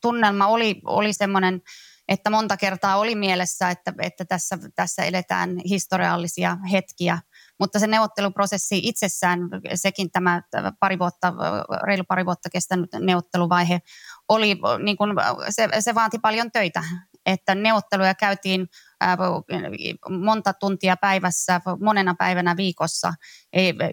[0.00, 1.62] tunnelma oli, oli semmoinen,
[2.08, 7.18] että monta kertaa oli mielessä, että, että tässä, tässä eletään historiallisia hetkiä–
[7.60, 9.40] mutta se neuvotteluprosessi itsessään,
[9.74, 10.42] sekin tämä
[10.80, 11.34] pari vuotta,
[11.86, 13.80] reilu pari vuotta kestänyt neuvotteluvaihe,
[14.30, 15.10] oli, niin kuin,
[15.50, 16.82] se, se vaati paljon töitä,
[17.26, 18.68] että neuvotteluja käytiin
[20.24, 23.12] monta tuntia päivässä, monena päivänä viikossa.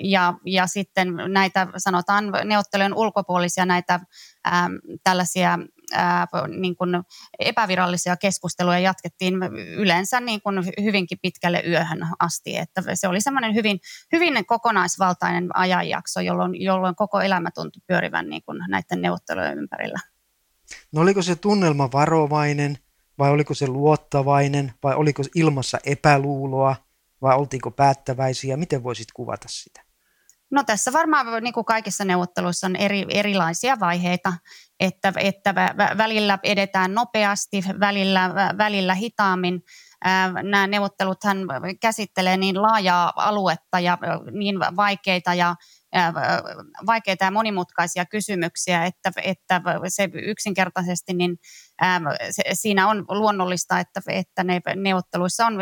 [0.04, 4.00] Ja, ja sitten näitä sanotaan neuvottelujen ulkopuolisia näitä
[4.46, 4.70] ää,
[5.04, 5.60] tällaisia
[5.94, 6.90] ää, niin kuin
[7.40, 9.36] epävirallisia keskusteluja jatkettiin
[9.78, 12.58] yleensä niin kuin hyvinkin pitkälle yöhön asti.
[12.58, 13.80] Että se oli semmoinen hyvin,
[14.12, 20.00] hyvin kokonaisvaltainen ajanjakso, jolloin, jolloin koko elämä tuntui pyörivän niin kuin näiden neuvottelujen ympärillä.
[20.92, 22.78] No oliko se tunnelma varovainen
[23.20, 26.76] vai oliko se luottavainen vai oliko ilmassa epäluuloa
[27.22, 28.58] vai oltiinko päättäväisiä?
[28.58, 29.88] Miten voisit kuvata sitä?
[30.52, 34.34] No tässä varmaan niin kuin kaikissa neuvotteluissa on eri, erilaisia vaiheita,
[34.80, 35.56] että, että
[35.98, 39.64] välillä edetään nopeasti, välillä, välillä hitaammin.
[40.44, 41.38] Nämä neuvotteluthan
[41.82, 43.98] käsittelee niin laajaa aluetta ja
[44.32, 45.56] niin vaikeita ja
[46.86, 51.38] vaikeita ja monimutkaisia kysymyksiä, että, että se yksinkertaisesti niin,
[52.32, 55.54] se, siinä on luonnollista, että, että ne neuvotteluissa on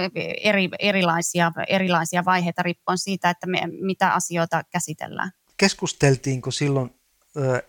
[0.43, 5.31] eri, erilaisia, erilaisia vaiheita riippuen siitä, että me, mitä asioita käsitellään.
[5.57, 6.99] Keskusteltiinko silloin
[7.37, 7.63] ö,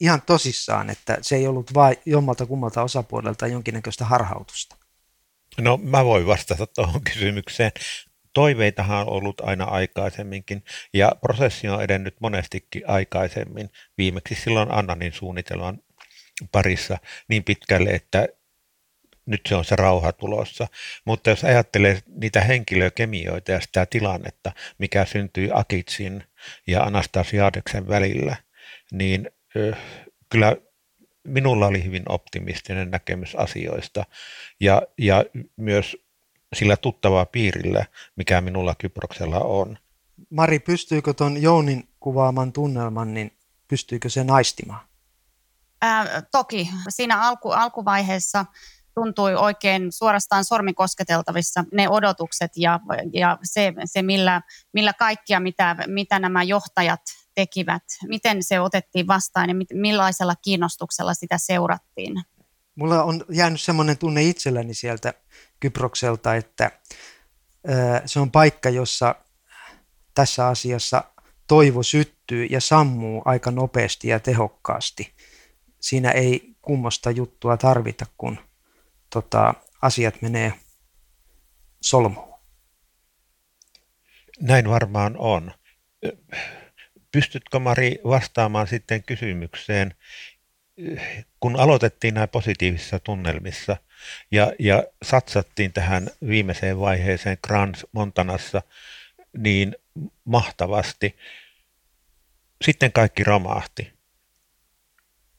[0.00, 4.76] ihan tosissaan, että se ei ollut vain jommalta kummalta osapuolelta jonkinnäköistä harhautusta?
[5.60, 7.72] No mä voin vastata tuohon kysymykseen
[8.32, 10.64] toiveitahan on ollut aina aikaisemminkin
[10.94, 15.78] ja prosessi on edennyt monestikin aikaisemmin, viimeksi silloin Annanin suunnitelman
[16.52, 18.28] parissa niin pitkälle, että
[19.26, 20.66] nyt se on se rauha tulossa.
[21.04, 26.24] Mutta jos ajattelee niitä henkilökemioita ja sitä tilannetta, mikä syntyi Akitsin
[26.66, 28.36] ja Anastasiadeksen välillä,
[28.92, 29.30] niin
[30.28, 30.56] kyllä
[31.24, 34.04] minulla oli hyvin optimistinen näkemys asioista
[34.60, 35.24] ja, ja
[35.56, 35.96] myös
[36.54, 37.86] sillä tuttavaa piirillä,
[38.16, 39.78] mikä minulla Kyproksella on.
[40.30, 43.32] Mari, pystyykö tuon Jounin kuvaaman tunnelman, niin
[43.68, 44.80] pystyykö se naistimaan?
[45.82, 46.70] Ää, toki.
[46.88, 48.44] Siinä alku, alkuvaiheessa
[48.94, 52.80] tuntui oikein suorastaan sormikosketeltavissa ne odotukset ja,
[53.12, 57.00] ja se, se millä, millä kaikkia, mitä, mitä nämä johtajat
[57.34, 62.14] tekivät, miten se otettiin vastaan ja millaisella kiinnostuksella sitä seurattiin.
[62.74, 65.14] Mulla on jäänyt semmoinen tunne itselläni sieltä
[65.60, 66.70] Kyprokselta, että
[68.06, 69.14] se on paikka, jossa
[70.14, 71.04] tässä asiassa
[71.48, 75.14] toivo syttyy ja sammuu aika nopeasti ja tehokkaasti.
[75.80, 78.38] Siinä ei kummosta juttua tarvita, kun
[79.10, 80.52] tota, asiat menee
[81.80, 82.40] solmuun.
[84.40, 85.52] Näin varmaan on.
[87.12, 89.94] pystytkö Mari vastaamaan sitten kysymykseen,
[91.40, 93.76] kun aloitettiin näin positiivisissa tunnelmissa
[94.30, 98.62] ja, ja satsattiin tähän viimeiseen vaiheeseen Grand Montanassa
[99.38, 99.76] niin
[100.24, 101.16] mahtavasti,
[102.64, 103.92] sitten kaikki romahti.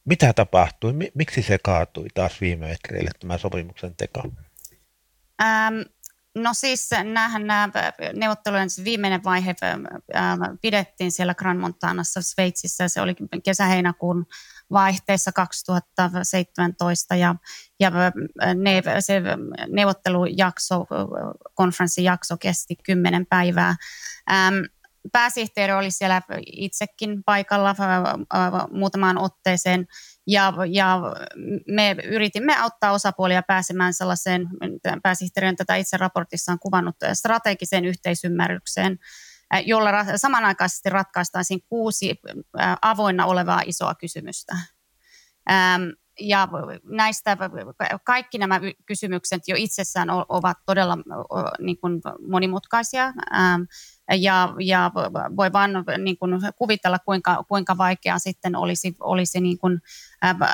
[0.05, 0.93] Mitä tapahtui?
[1.13, 4.23] Miksi se kaatui taas viime metreille tämä sopimuksen teko?
[5.41, 5.81] Ähm,
[6.35, 7.69] no siis näähän nämä
[8.13, 9.55] neuvottelujen viimeinen vaihe
[10.15, 12.87] ähm, pidettiin siellä Grand Montanassa Sveitsissä.
[12.87, 14.25] Se oli kesä-heinäkuun
[14.71, 17.35] vaihteessa 2017 ja,
[17.79, 17.91] ja
[18.55, 19.21] ne, se
[19.67, 20.85] neuvottelujakso,
[21.53, 23.75] konferenssijakso kesti kymmenen päivää.
[24.31, 24.55] Ähm,
[25.11, 27.75] pääsihteeri oli siellä itsekin paikalla
[28.71, 29.87] muutamaan otteeseen
[30.27, 30.99] ja, ja
[31.67, 34.47] me yritimme auttaa osapuolia pääsemään sellaiseen,
[35.03, 38.99] pääsihteeri on tätä itse raportissaan kuvannut, strategiseen yhteisymmärrykseen,
[39.65, 42.19] jolla samanaikaisesti ratkaistaisiin kuusi
[42.81, 44.57] avoinna olevaa isoa kysymystä.
[46.19, 46.47] Ja
[46.83, 47.37] näistä
[48.03, 50.97] kaikki nämä kysymykset jo itsessään ovat todella
[51.59, 53.13] niin kuin monimutkaisia
[54.17, 54.91] ja, ja
[55.37, 59.81] voi vain niin kuin kuvitella, kuinka, kuinka vaikeaa sitten olisi, olisi niin kuin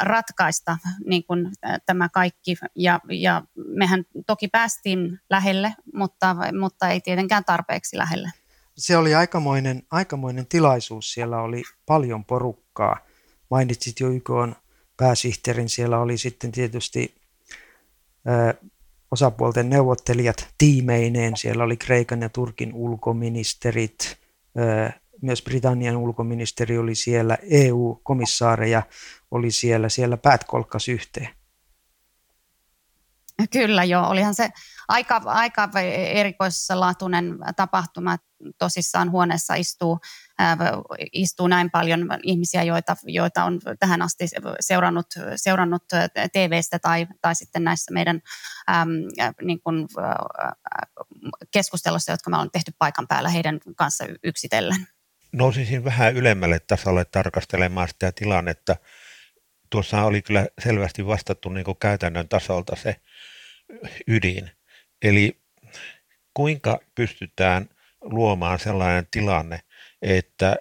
[0.02, 1.52] ratkaista niin kuin
[1.86, 2.58] tämä kaikki.
[2.76, 8.32] Ja, ja mehän toki päästiin lähelle, mutta, mutta ei tietenkään tarpeeksi lähelle.
[8.80, 11.14] Se oli aikamoinen, aikamoinen tilaisuus.
[11.14, 12.98] Siellä oli paljon porukkaa.
[13.50, 14.56] Mainitsit jo YK on
[14.98, 15.70] pääsihteerin.
[15.70, 17.16] Siellä oli sitten tietysti
[19.12, 21.38] osapuolten neuvottelijat tiimeineen.
[21.38, 24.18] Siellä oli Kreikan ja Turkin ulkoministerit,
[25.22, 28.84] myös Britannian ulkoministeri oli siellä, EU-komissaareja
[29.32, 31.30] oli siellä, siellä päät kolkkas yhteen.
[33.52, 34.50] Kyllä joo, olihan se
[34.88, 35.70] aika, aika
[36.14, 38.18] erikoislaatuinen tapahtuma.
[38.58, 40.00] Tosissaan huoneessa istuu,
[41.14, 44.26] istuu näin paljon ihmisiä, joita, joita on tähän asti
[44.60, 45.84] seurannut, seurannut
[46.34, 48.22] TV-stä tai, tai sitten näissä meidän
[48.70, 48.90] äm,
[49.42, 49.88] niin kuin,
[51.52, 54.88] keskustelussa, jotka me ollaan tehty paikan päällä heidän kanssa yksitellen.
[55.32, 58.76] Nousisin vähän ylemmälle tasolle tarkastelemaan sitä tilannetta.
[59.70, 62.96] Tuossa oli kyllä selvästi vastattu niin käytännön tasolta se
[64.08, 64.52] ydin.
[65.02, 65.42] Eli
[66.34, 67.70] kuinka pystytään
[68.02, 69.60] luomaan sellainen tilanne,
[70.02, 70.56] että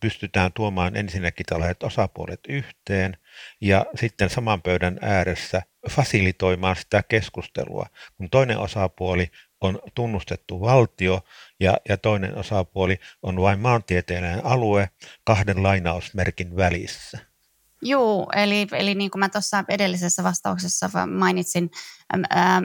[0.00, 3.16] pystytään tuomaan ensinnäkin tällaiset osapuolet yhteen
[3.60, 11.20] ja sitten saman pöydän ääressä fasilitoimaan sitä keskustelua, kun toinen osapuoli on tunnustettu valtio
[11.60, 14.90] ja, ja toinen osapuoli on vain maantieteellinen alue
[15.24, 17.18] kahden lainausmerkin välissä.
[17.86, 21.70] Joo, eli, eli niin kuin mä tuossa edellisessä vastauksessa mainitsin,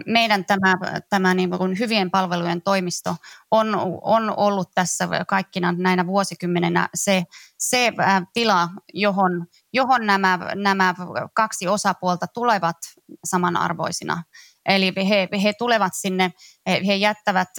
[0.06, 0.76] meidän tämä,
[1.10, 3.16] tämä niin kuin hyvien palvelujen toimisto
[3.52, 7.24] on, on ollut tässä kaikkina näinä vuosikymmenenä se,
[7.58, 7.94] se
[8.34, 10.96] tila, johon, johon nämä, nämä
[11.34, 12.78] kaksi osapuolta tulevat
[13.26, 14.24] samanarvoisina.
[14.66, 16.34] Eli he, he tulevat sinne,
[16.88, 17.50] he jättävät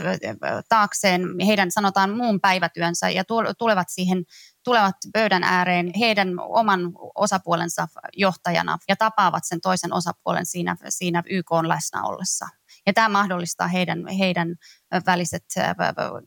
[0.68, 3.24] taakseen heidän sanotaan muun päivätyönsä ja
[3.58, 4.24] tulevat siihen
[4.64, 6.80] tulevat pöydän ääreen heidän oman
[7.14, 12.46] osapuolensa johtajana ja tapaavat sen toisen osapuolen siinä, siinä YK on läsnä ollessa.
[12.86, 14.56] Ja tämä mahdollistaa heidän, heidän
[15.06, 15.44] väliset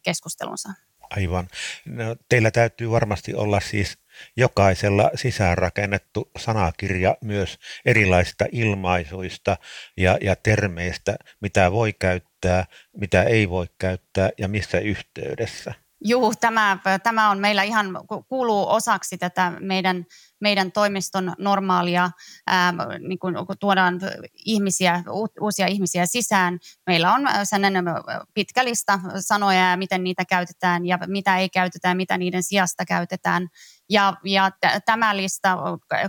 [0.03, 0.69] keskustelunsa.
[1.09, 1.47] Aivan.
[1.85, 3.97] No, teillä täytyy varmasti olla siis
[4.37, 9.57] jokaisella sisäänrakennettu sanakirja myös erilaisista ilmaisuista
[9.97, 12.65] ja, ja termeistä, mitä voi käyttää,
[12.97, 15.73] mitä ei voi käyttää ja missä yhteydessä.
[16.01, 17.87] Joo, tämä, tämä on meillä ihan,
[18.27, 20.05] kuuluu osaksi tätä meidän,
[20.41, 22.11] meidän toimiston normaalia,
[22.47, 22.73] ää,
[23.07, 23.99] niin kun, kun tuodaan
[24.45, 25.03] ihmisiä,
[25.41, 26.59] uusia ihmisiä sisään.
[26.87, 27.85] Meillä on sellainen
[28.33, 32.85] pitkä lista sanoja ja miten niitä käytetään ja mitä ei käytetä ja mitä niiden sijasta
[32.85, 33.47] käytetään.
[33.89, 35.57] Ja, ja t- tämä lista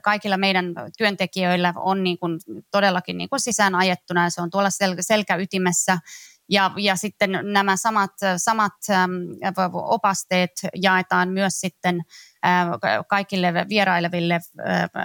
[0.02, 4.68] kaikilla meidän työntekijöillä on niin kuin todellakin niin kuin sisään ajettuna ja se on tuolla
[4.68, 5.98] sel- selkäytimessä
[6.50, 8.72] ja, ja sitten nämä samat, samat
[9.72, 12.02] opasteet jaetaan myös sitten
[13.08, 14.40] kaikille vieraileville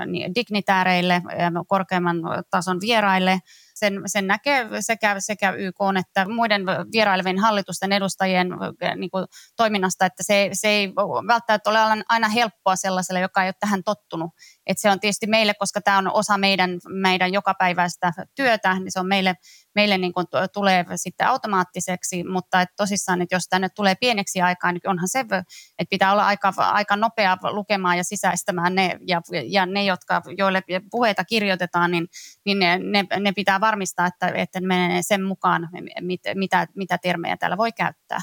[0.06, 1.22] niin dignitääreille,
[1.68, 2.18] korkeamman
[2.50, 3.40] tason vieraille.
[3.76, 8.50] Sen, sen näkee sekä, sekä YK että muiden vierailevien hallitusten edustajien
[8.96, 9.26] niin kuin,
[9.56, 10.94] toiminnasta, että se, se ei
[11.28, 14.32] välttämättä ole aina helppoa sellaiselle, joka ei ole tähän tottunut.
[14.68, 19.00] Et se on tietysti meille, koska tämä on osa meidän, meidän jokapäiväistä työtä, niin se
[19.00, 19.36] on meille,
[19.76, 24.72] meille niin kuin tulee sitten automaattiseksi, mutta et tosissaan, että jos tänne tulee pieneksi aikaa,
[24.72, 25.44] niin onhan se, että
[25.90, 31.26] pitää olla aika, aika nopea lukemaan ja sisäistämään ne, ja, ja ne, jotka, joille puheita
[31.26, 32.08] kirjoitetaan, niin,
[32.46, 35.70] niin ne, ne, ne pitää varmistaa, että, että ne menee sen mukaan,
[36.02, 38.22] mit, mitä, mitä termejä täällä voi käyttää.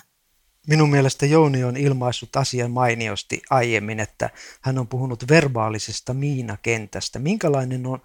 [0.69, 7.19] Minun mielestä Jouni on ilmaissut asian mainiosti aiemmin, että hän on puhunut verbaalisesta miinakentästä.
[7.19, 8.03] Minkälainen on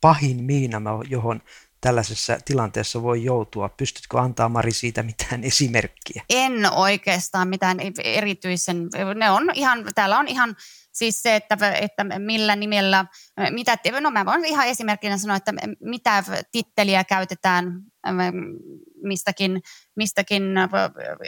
[0.00, 1.42] pahin miina, johon
[1.80, 3.68] tällaisessa tilanteessa voi joutua?
[3.68, 6.24] Pystytkö antaa Mari siitä mitään esimerkkiä?
[6.30, 8.88] En oikeastaan mitään erityisen.
[9.14, 10.56] Ne on ihan, täällä on ihan
[10.92, 13.04] siis se, että, että millä nimellä,
[13.50, 17.82] mitä, no mä voin ihan esimerkkinä sanoa, että mitä titteliä käytetään
[19.02, 19.60] mistäkin,
[19.96, 20.42] mistäkin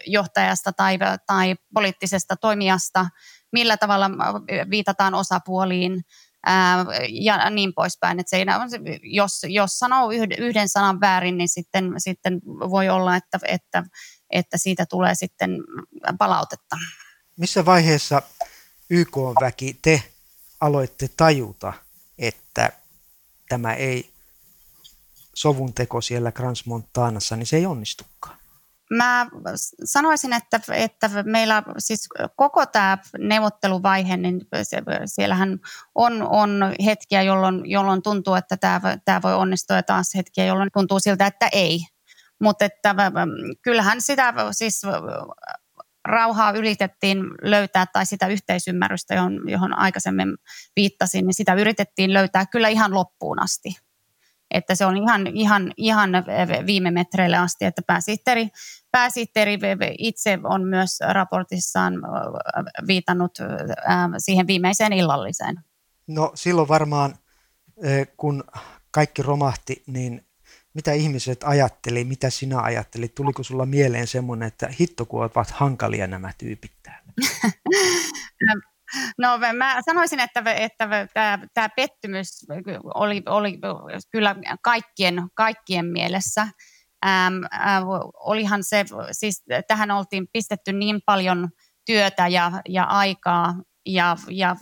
[0.06, 3.06] johtajasta tai, tai poliittisesta toimijasta,
[3.52, 4.10] millä tavalla
[4.70, 6.04] viitataan osapuoliin,
[7.08, 8.20] ja niin poispäin.
[8.20, 8.44] Että se,
[9.02, 13.84] jos, jos sanoo yhden sanan väärin, niin sitten, sitten voi olla, että, että,
[14.30, 15.50] että siitä tulee sitten
[16.18, 16.76] palautetta.
[17.36, 18.22] Missä vaiheessa
[18.90, 20.02] YK-väki te
[20.60, 21.72] aloitte tajuta,
[22.18, 22.72] että
[23.48, 24.11] tämä ei
[25.34, 28.36] sovun teko siellä Grans Montanassa, niin se ei onnistukaan?
[28.90, 29.26] Mä
[29.84, 34.40] sanoisin, että, että meillä siis koko tämä neuvotteluvaihe, niin
[35.04, 35.58] siellähän
[35.94, 40.70] on, on hetkiä, jolloin, jolloin tuntuu, että tämä, tämä voi onnistua ja taas hetkiä, jolloin
[40.72, 41.80] tuntuu siltä, että ei.
[42.40, 42.94] Mutta että
[43.62, 44.82] kyllähän sitä siis
[46.04, 50.36] rauhaa yritettiin löytää tai sitä yhteisymmärrystä, johon, johon aikaisemmin
[50.76, 53.76] viittasin, niin sitä yritettiin löytää kyllä ihan loppuun asti.
[54.52, 56.10] Että se on ihan, ihan, ihan
[56.66, 58.48] viime metreille asti, että pääsihteeri,
[58.90, 59.58] pääsihteeri
[59.98, 61.94] itse on myös raportissaan
[62.86, 63.38] viitannut
[64.18, 65.60] siihen viimeiseen illalliseen.
[66.06, 67.14] No silloin varmaan,
[68.16, 68.44] kun
[68.90, 70.26] kaikki romahti, niin
[70.74, 73.14] mitä ihmiset ajatteli, mitä sinä ajattelit?
[73.14, 77.12] Tuliko sulla mieleen semmoinen, että hitto kun ovat hankalia nämä tyypit täällä?
[79.18, 81.06] No mä sanoisin, että, että
[81.54, 82.28] tämä, pettymys
[82.94, 83.58] oli, oli
[84.10, 86.46] kyllä kaikkien, kaikkien mielessä.
[87.06, 87.82] Ähm, äh,
[88.14, 91.48] olihan se, siis tähän oltiin pistetty niin paljon
[91.86, 93.54] työtä ja, ja aikaa
[93.86, 94.56] ja, ja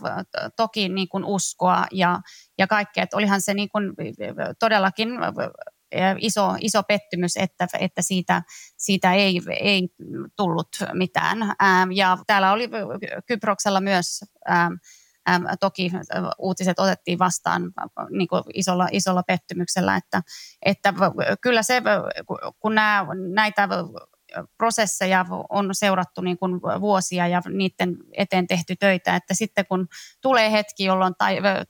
[0.57, 2.19] toki niin kuin uskoa ja,
[2.57, 3.03] ja kaikkea.
[3.03, 3.93] Että olihan se niin kuin
[4.59, 5.09] todellakin
[6.17, 8.43] iso, iso pettymys, että, että siitä,
[8.77, 9.89] siitä ei, ei
[10.37, 11.37] tullut mitään.
[11.95, 12.69] Ja täällä oli
[13.25, 14.19] Kyproksella myös
[15.59, 15.91] toki
[16.37, 17.71] uutiset otettiin vastaan
[18.09, 20.21] niin kuin isolla, isolla pettymyksellä, että,
[20.65, 20.93] että
[21.41, 21.81] kyllä se,
[22.59, 23.67] kun nämä, näitä
[24.57, 29.87] prosesseja on seurattu niin kuin vuosia ja niiden eteen tehty töitä, että sitten kun
[30.21, 31.13] tulee hetki, jolloin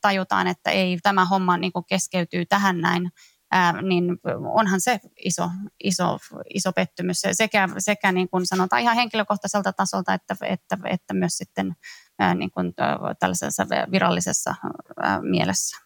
[0.01, 3.11] tajutaan, että ei tämä homma niin kuin keskeytyy tähän näin,
[3.51, 4.05] ää, niin
[4.53, 5.49] onhan se iso,
[5.83, 6.17] iso,
[6.53, 11.75] iso pettymys sekä, sekä niin kuin sanotaan ihan henkilökohtaiselta tasolta että, että, että myös sitten
[12.19, 12.73] ää, niin kuin
[13.19, 14.55] tällaisessa virallisessa
[15.01, 15.77] ää, mielessä.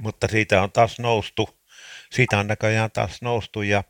[0.00, 1.48] Mutta siitä on taas noustu,
[2.12, 3.84] siitä on näköjään taas noustu ja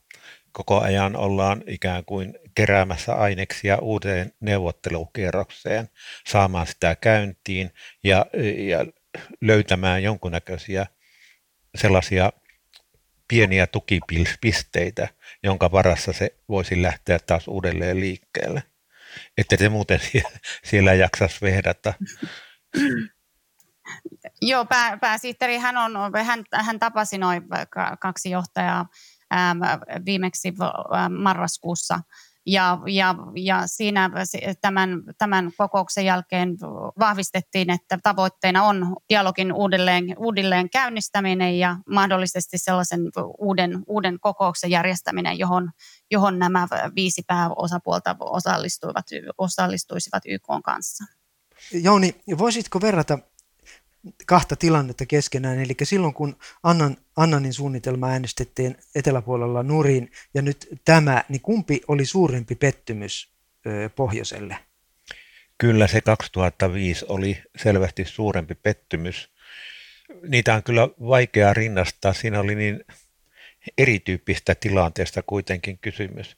[0.52, 5.88] koko ajan ollaan ikään kuin keräämässä aineksia uuteen neuvottelukierrokseen,
[6.26, 7.70] saamaan sitä käyntiin
[8.04, 8.26] ja,
[8.68, 8.86] ja
[9.40, 10.86] löytämään jonkunnäköisiä
[11.74, 12.32] sellaisia
[13.28, 15.08] pieniä tukipisteitä,
[15.42, 18.62] jonka varassa se voisi lähteä taas uudelleen liikkeelle.
[19.38, 20.00] Että te muuten
[20.64, 21.94] siellä jaksaisi vehdata.
[24.42, 25.92] Joo, pää, pääsihteeri, hän, on,
[26.24, 27.42] hän, hän tapasi noin
[28.00, 28.86] kaksi johtajaa
[30.06, 30.52] viimeksi
[31.10, 32.00] marraskuussa–
[32.46, 34.10] ja, ja, ja siinä
[34.60, 36.56] tämän, tämän kokouksen jälkeen
[36.98, 43.00] vahvistettiin, että tavoitteena on dialogin uudelleen, uudelleen käynnistäminen ja mahdollisesti sellaisen
[43.38, 45.70] uuden, uuden kokouksen järjestäminen, johon,
[46.10, 49.06] johon nämä viisi pääosapuolta osallistuivat,
[49.38, 51.04] osallistuisivat YK kanssa.
[51.72, 53.18] Jouni, voisitko verrata
[54.26, 55.60] kahta tilannetta keskenään.
[55.60, 62.04] Eli silloin kun Annan, Annanin suunnitelma äänestettiin eteläpuolella nurin ja nyt tämä, niin kumpi oli
[62.04, 63.28] suurempi pettymys
[63.66, 64.56] ö, pohjoiselle?
[65.58, 69.30] Kyllä se 2005 oli selvästi suurempi pettymys.
[70.28, 72.12] Niitä on kyllä vaikea rinnastaa.
[72.12, 72.84] Siinä oli niin
[73.78, 76.36] erityyppistä tilanteesta kuitenkin kysymys.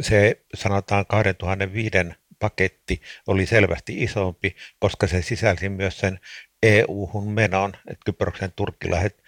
[0.00, 1.90] Se sanotaan 2005
[2.38, 6.20] paketti oli selvästi isompi, koska se sisälsi myös sen
[6.64, 9.22] EU-hun menon, että Kyproksen turkkilaiset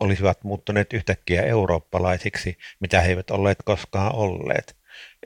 [0.00, 4.76] olisivat muuttuneet yhtäkkiä eurooppalaisiksi, mitä he eivät olleet koskaan olleet.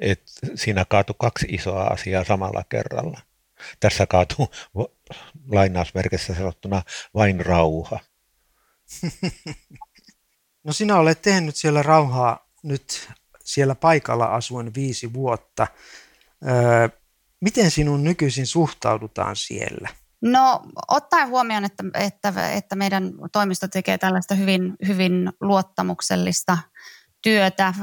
[0.00, 0.22] Et
[0.54, 3.20] siinä kaatui kaksi isoa asiaa samalla kerralla.
[3.80, 4.50] Tässä kaatuu
[5.48, 6.82] lainausmerkissä sanottuna
[7.14, 8.00] vain rauha.
[10.64, 13.10] No sinä olet tehnyt siellä rauhaa nyt
[13.44, 15.66] siellä paikalla asuen viisi vuotta.
[16.48, 16.88] Öö,
[17.40, 19.88] miten sinun nykyisin suhtaudutaan siellä?
[20.22, 26.58] No ottaen huomioon, että, että, että meidän toimisto tekee tällaista hyvin, hyvin luottamuksellista
[27.22, 27.74] työtä,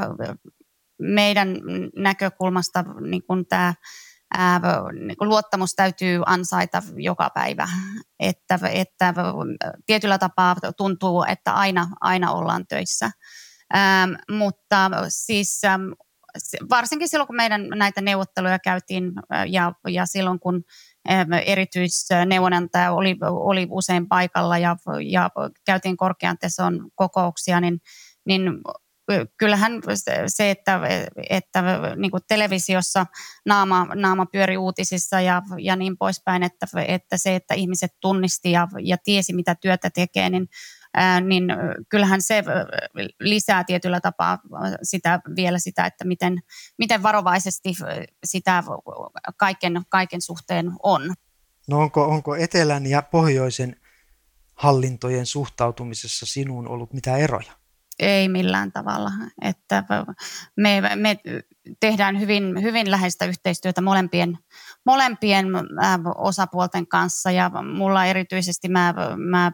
[1.01, 1.47] meidän
[1.95, 3.73] näkökulmasta niin kuin tämä
[4.37, 4.61] ää,
[5.07, 7.67] niin kuin luottamus täytyy ansaita joka päivä.
[8.19, 9.13] Että, että
[9.85, 13.11] tietyllä tapaa tuntuu, että aina, aina ollaan töissä.
[13.75, 15.81] Ähm, mutta siis ähm,
[16.69, 19.13] varsinkin silloin, kun meidän näitä neuvotteluja käytiin
[19.47, 20.63] ja, ja silloin, kun
[21.45, 25.29] erityisneuvonantaja oli, oli usein paikalla ja, ja
[25.65, 27.81] käytiin korkean tason kokouksia, niin,
[28.25, 28.43] niin
[29.37, 29.81] kyllähän
[30.27, 30.79] se, että,
[31.29, 31.63] että
[31.95, 33.05] niin kuin televisiossa
[33.45, 38.67] naama, naama pyöri uutisissa ja, ja niin poispäin, että, että se, että ihmiset tunnisti ja,
[38.83, 40.47] ja tiesi, mitä työtä tekee, niin
[41.21, 41.43] niin
[41.89, 42.43] kyllähän se
[43.19, 44.39] lisää tietyllä tapaa
[44.83, 46.39] sitä, vielä sitä, että miten,
[46.77, 47.73] miten varovaisesti
[48.23, 48.63] sitä
[49.37, 51.13] kaiken, kaiken suhteen on.
[51.67, 53.75] No onko, onko etelän ja pohjoisen
[54.53, 57.51] hallintojen suhtautumisessa sinuun ollut mitä eroja?
[57.99, 59.11] Ei millään tavalla.
[59.41, 59.83] Että
[60.57, 61.17] me, me
[61.79, 64.37] tehdään hyvin, hyvin läheistä yhteistyötä molempien,
[64.85, 65.45] molempien
[66.15, 69.51] osapuolten kanssa ja mulla erityisesti mä, mä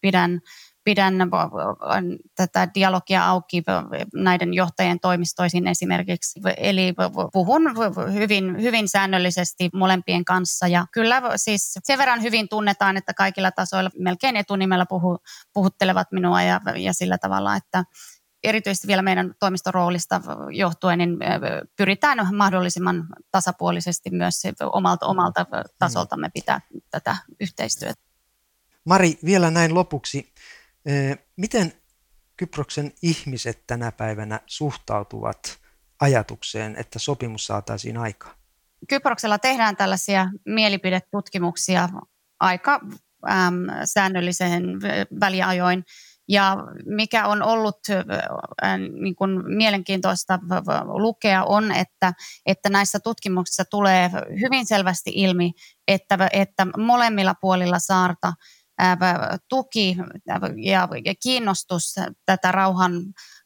[0.00, 0.40] pidän
[0.84, 1.14] pidän
[2.34, 3.62] tätä dialogia auki
[4.14, 6.40] näiden johtajien toimistoisin esimerkiksi.
[6.56, 6.94] Eli
[7.32, 7.62] puhun
[8.12, 13.90] hyvin, hyvin säännöllisesti molempien kanssa ja kyllä siis sen verran hyvin tunnetaan, että kaikilla tasoilla
[13.98, 15.18] melkein etunimellä puhu,
[15.52, 17.84] puhuttelevat minua ja, ja sillä tavalla, että
[18.42, 20.20] erityisesti vielä meidän toimistoroolista
[20.50, 21.18] johtuen, niin
[21.76, 25.46] pyritään mahdollisimman tasapuolisesti myös omalta, omalta
[25.78, 26.60] tasoltamme pitää
[26.90, 28.02] tätä yhteistyötä.
[28.84, 30.33] Mari, vielä näin lopuksi.
[31.36, 31.72] Miten
[32.36, 35.58] Kyproksen ihmiset tänä päivänä suhtautuvat
[36.00, 38.36] ajatukseen, että sopimus saataisiin aikaan?
[38.88, 41.88] Kyproksella tehdään tällaisia mielipidetutkimuksia
[42.40, 42.80] aika
[43.30, 44.62] äm, säännöllisen
[45.20, 45.84] väliajoin.
[46.28, 46.56] Ja
[46.86, 50.38] mikä on ollut äh, niin kuin mielenkiintoista
[50.84, 52.12] lukea on, että,
[52.46, 54.10] että näissä tutkimuksissa tulee
[54.40, 55.52] hyvin selvästi ilmi,
[55.88, 58.32] että, että molemmilla puolilla saarta
[59.48, 59.96] tuki
[61.04, 61.94] ja kiinnostus
[62.26, 62.92] tätä rauhan,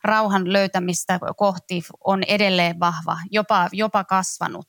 [0.05, 4.67] rauhan löytämistä kohti on edelleen vahva, jopa, jopa kasvanut.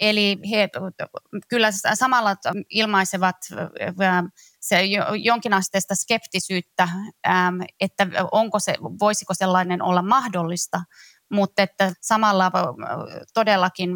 [0.00, 0.68] Eli he
[1.48, 2.36] kyllä samalla
[2.70, 3.36] ilmaisevat
[4.60, 4.82] se
[5.22, 6.88] jonkinasteista skeptisyyttä,
[7.80, 10.80] että onko se, voisiko sellainen olla mahdollista,
[11.32, 12.52] mutta että samalla
[13.34, 13.90] todellakin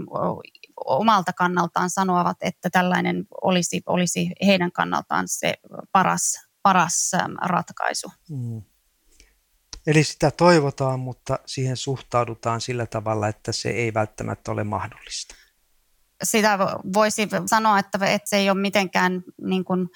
[0.77, 5.55] omalta kannaltaan sanovat, että tällainen olisi, olisi heidän kannaltaan se
[5.93, 7.13] paras, paras
[7.43, 8.13] ratkaisu.
[8.31, 8.63] Mm.
[9.87, 15.35] Eli sitä toivotaan, mutta siihen suhtaudutaan sillä tavalla, että se ei välttämättä ole mahdollista.
[16.23, 16.59] Sitä
[16.93, 19.89] voisi sanoa, että, että se ei ole mitenkään niin kuin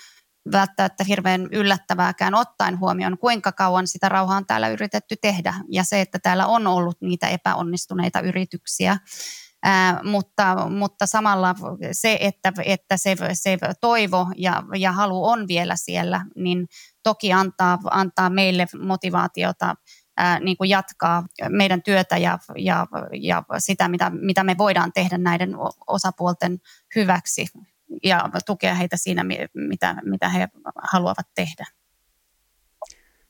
[0.53, 6.01] välttämättä hirveän yllättävääkään ottaen huomioon, kuinka kauan sitä rauhaa on täällä yritetty tehdä ja se,
[6.01, 8.99] että täällä on ollut niitä epäonnistuneita yrityksiä.
[9.62, 11.54] Ää, mutta, mutta samalla
[11.92, 16.66] se, että, että se, se toivo ja, ja halu on vielä siellä, niin
[17.02, 19.74] toki antaa, antaa meille motivaatiota
[20.16, 22.86] ää, niin kuin jatkaa meidän työtä ja, ja,
[23.20, 25.50] ja sitä, mitä, mitä me voidaan tehdä näiden
[25.86, 26.59] osapuolten
[26.96, 27.46] hyväksi
[28.04, 30.48] ja tukea heitä siinä, mitä, mitä he
[30.92, 31.66] haluavat tehdä.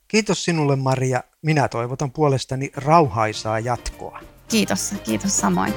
[0.09, 1.23] Kiitos sinulle Maria.
[1.43, 4.21] Minä toivotan puolestani rauhaisaa jatkoa.
[4.49, 5.75] Kiitos, kiitos samoin.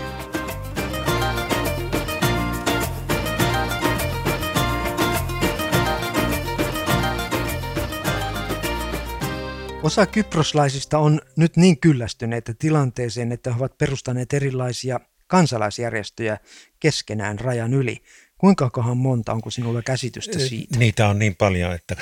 [9.84, 16.38] Osa kyproslaisista on nyt niin kyllästyneitä tilanteeseen, että he ovat perustaneet erilaisia kansalaisjärjestöjä
[16.80, 18.04] keskenään rajan yli.
[18.38, 20.80] Kuinka monta, onko sinulla käsitystä siitä?
[20.80, 21.96] Niitä on niin paljon, että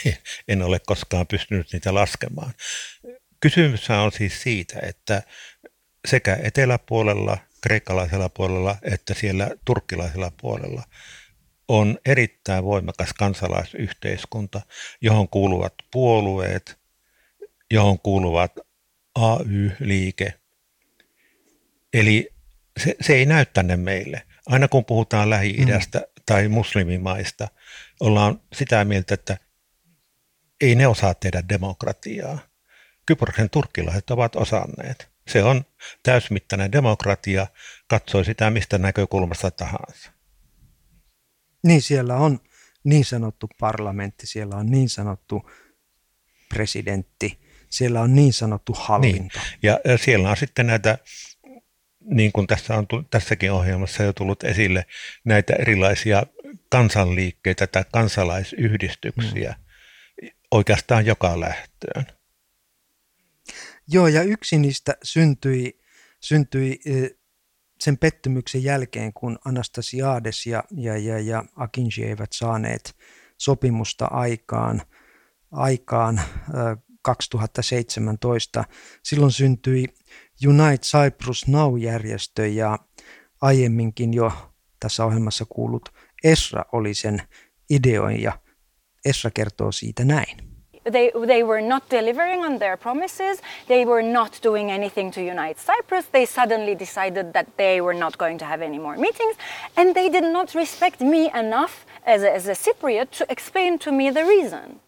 [0.48, 2.52] en ole koskaan pystynyt niitä laskemaan.
[3.40, 5.22] Kysymys on siis siitä, että
[6.08, 10.82] sekä eteläpuolella, kreikkalaisella puolella, että siellä turkkilaisella puolella
[11.68, 14.60] on erittäin voimakas kansalaisyhteiskunta,
[15.00, 16.85] johon kuuluvat puolueet,
[17.70, 18.52] johon kuuluvat
[19.14, 20.34] AY-liike.
[21.92, 22.30] Eli
[22.80, 24.22] se, se ei näy tänne meille.
[24.46, 26.22] Aina kun puhutaan Lähi-idästä mm.
[26.26, 27.48] tai muslimimaista,
[28.00, 29.36] ollaan sitä mieltä, että
[30.60, 32.38] ei ne osaa tehdä demokratiaa.
[33.06, 35.08] Kyproksen turkkilaiset ovat osanneet.
[35.28, 35.64] Se on
[36.02, 37.46] täysmittainen demokratia,
[37.88, 40.12] katsoi sitä mistä näkökulmasta tahansa.
[41.66, 42.40] Niin, siellä on
[42.84, 45.50] niin sanottu parlamentti, siellä on niin sanottu
[46.48, 47.45] presidentti,
[47.76, 49.38] siellä on niin sanottu hallinto.
[49.38, 49.58] Niin.
[49.62, 50.98] Ja siellä on sitten näitä
[52.04, 54.86] niin kuin tässä on tässäkin ohjelmassa jo tullut esille,
[55.24, 56.22] näitä erilaisia
[56.68, 59.54] kansanliikkeitä tai kansalaisyhdistyksiä
[60.22, 60.28] mm.
[60.50, 62.06] oikeastaan joka lähtöön.
[63.88, 65.80] Joo, ja yksi niistä syntyi
[66.20, 67.10] syntyi eh,
[67.80, 72.96] sen pettymyksen jälkeen, kun Anastasiades ja, ja, ja, ja Akinji eivät saaneet
[73.38, 74.82] sopimusta aikaan,
[75.52, 76.20] aikaan
[77.06, 78.64] 2017.
[79.02, 79.84] Silloin syntyi
[80.48, 82.78] Unite Cyprus Now-järjestö ja
[83.40, 84.32] aiemminkin jo
[84.80, 85.88] tässä ohjelmassa kuulut
[86.24, 87.22] Esra oli sen
[87.70, 88.32] ideoija.
[89.04, 90.36] Esra kertoo siitä näin.
[90.92, 93.42] They, they were not delivering on their promises.
[93.66, 96.06] They were not doing anything to unite Cyprus.
[96.12, 99.36] They suddenly decided that they were not going to have any more meetings.
[99.76, 101.72] And they did not respect me enough
[102.06, 104.80] as a, as a Cypriot to explain to me the reason.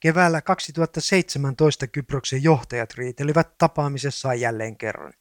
[0.00, 5.12] Keväällä 2017 Kyproksen johtajat riitelivät tapaamisessaan jälleen kerran.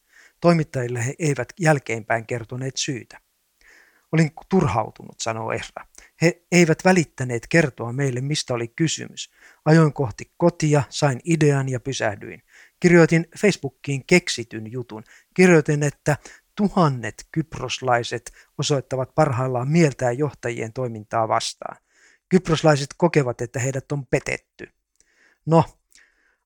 [0.42, 3.22] Toimittajille he eivät jälkeenpäin kertoneet syytä.
[4.12, 5.86] Olin turhautunut, sanoo Esra.
[6.22, 9.32] He eivät välittäneet kertoa meille, mistä oli kysymys.
[9.66, 12.44] Ajoin kohti kotia, sain idean ja pysähdyin.
[12.80, 15.04] Kirjoitin Facebookiin keksityn jutun.
[15.34, 16.18] Kirjoitin, että
[16.56, 21.78] tuhannet kyproslaiset osoittavat parhaillaan mieltään johtajien toimintaa vastaan.
[22.30, 24.68] Kyproslaiset kokevat, että heidät on petetty.
[25.46, 25.64] No,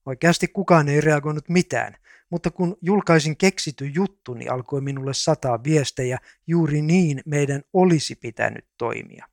[0.05, 1.95] oikeasti kukaan ei reagoinut mitään,
[2.29, 6.17] mutta kun julkaisin keksity juttu, niin alkoi minulle sataa viestejä,
[6.47, 9.25] juuri niin meidän olisi pitänyt toimia.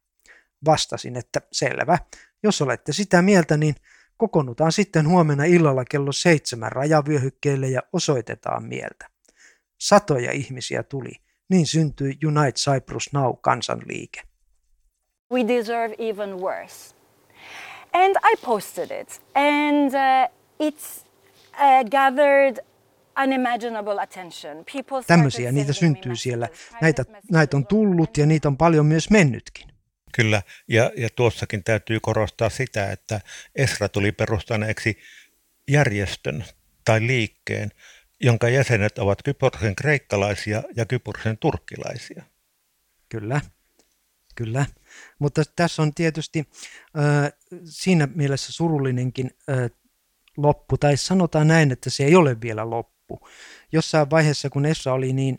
[0.65, 1.99] Vastasin, että selvä,
[2.43, 3.75] jos olette sitä mieltä, niin
[4.17, 9.11] kokoonnutaan sitten huomenna illalla kello seitsemän rajavyöhykkeelle ja osoitetaan mieltä.
[9.81, 11.13] Satoja ihmisiä tuli.
[11.49, 14.23] Niin syntyi Unite Cyprus Now kansanliike.
[15.33, 16.95] We deserve even worse.
[17.93, 20.29] And I posted it, and uh,
[20.69, 21.05] it's
[21.59, 22.59] uh, gathered
[23.17, 24.57] unimaginable attention.
[24.57, 26.49] People started Tämmöisiä niitä syntyy siellä.
[26.81, 29.69] Näitä, näitä on tullut ja niitä on paljon myös mennytkin.
[30.15, 33.21] Kyllä, ja, ja tuossakin täytyy korostaa sitä, että
[33.55, 34.99] Esra tuli perustaneeksi
[35.69, 36.45] järjestön
[36.85, 37.71] tai liikkeen,
[38.21, 42.23] jonka jäsenet ovat Kyproksen kreikkalaisia ja Kyproksen turkkilaisia.
[43.09, 43.41] Kyllä,
[44.35, 44.67] kyllä.
[45.19, 46.49] Mutta tässä on tietysti
[46.99, 47.33] äh,
[47.65, 49.71] siinä mielessä surullinenkin äh,
[50.37, 53.29] loppu, tai sanotaan näin, että se ei ole vielä loppu.
[53.73, 55.39] Jossain vaiheessa, kun Essa oli niin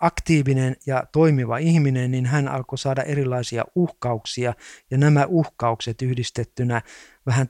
[0.00, 4.54] aktiivinen ja toimiva ihminen, niin hän alkoi saada erilaisia uhkauksia,
[4.90, 6.82] ja nämä uhkaukset yhdistettynä
[7.26, 7.48] vähän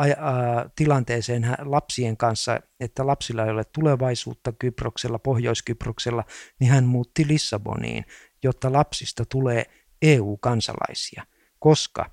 [0.00, 6.24] äh, tilanteeseen lapsien kanssa, että lapsilla ei ole tulevaisuutta Kyproksella, Pohjois-Kyproksella,
[6.60, 8.04] niin hän muutti Lissaboniin,
[8.42, 9.64] jotta lapsista tulee
[10.02, 11.26] EU-kansalaisia,
[11.58, 12.10] koska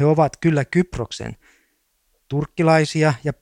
[0.00, 1.36] he ovat kyllä Kyproksen
[2.28, 3.32] turkkilaisia ja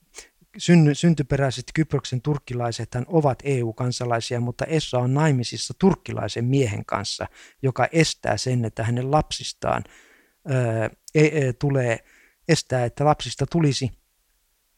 [0.93, 7.27] syntyperäiset Kyproksen turkkilaiset ovat EU-kansalaisia, mutta Essa on naimisissa turkkilaisen miehen kanssa,
[7.63, 9.85] joka estää sen, että hänen lapsistaan
[11.15, 11.99] e, e, tulee
[12.49, 13.91] estää, että lapsista tulisi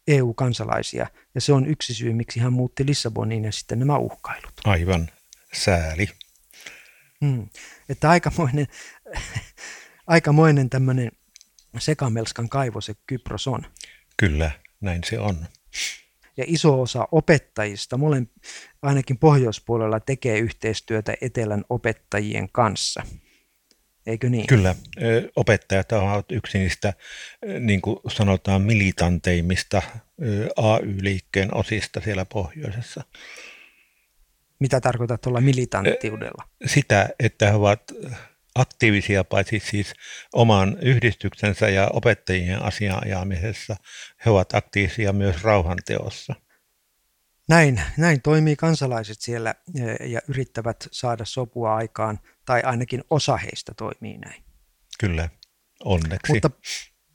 [0.08, 1.06] EU-kansalaisia.
[1.34, 4.52] Ja se on yksi syy, miksi hän muutti Lissaboniin ja sitten nämä uhkailut.
[4.64, 5.08] Aivan
[5.52, 6.08] sääli.
[7.24, 7.48] Hmm.
[7.88, 8.66] Että aikamoinen,
[10.06, 11.12] aikamoinen tämmöinen
[11.78, 13.66] sekamelskan kaivo se Kypros on.
[14.16, 14.50] Kyllä,
[14.80, 15.46] näin se on.
[16.36, 18.30] Ja iso osa opettajista, molen,
[18.82, 23.02] ainakin pohjoispuolella, tekee yhteistyötä etelän opettajien kanssa.
[24.06, 24.46] Eikö niin?
[24.46, 24.74] Kyllä,
[25.36, 26.94] opettajat ovat yksi niistä,
[27.60, 29.82] niin kuin sanotaan, militanteimmista
[30.56, 33.04] AY-liikkeen osista siellä pohjoisessa.
[34.58, 36.48] Mitä tarkoitat tuolla militanttiudella?
[36.66, 37.82] Sitä, että he ovat
[38.54, 39.92] aktiivisia paitsi siis
[40.32, 43.76] oman yhdistyksensä ja opettajien asian ajamisessa,
[44.24, 46.34] he ovat aktiivisia myös rauhanteossa.
[47.48, 53.72] Näin, näin toimii kansalaiset siellä ja, ja yrittävät saada sopua aikaan, tai ainakin osa heistä
[53.76, 54.44] toimii näin.
[55.00, 55.28] Kyllä,
[55.84, 56.32] onneksi.
[56.32, 56.50] Mutta,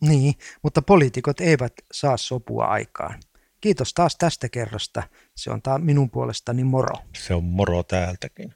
[0.01, 0.33] niin,
[0.63, 3.19] mutta poliitikot eivät saa sopua aikaan.
[3.61, 5.03] Kiitos taas tästä kerrasta.
[5.35, 6.95] Se on taas minun puolestani moro.
[7.17, 8.53] Se on moro täältäkin.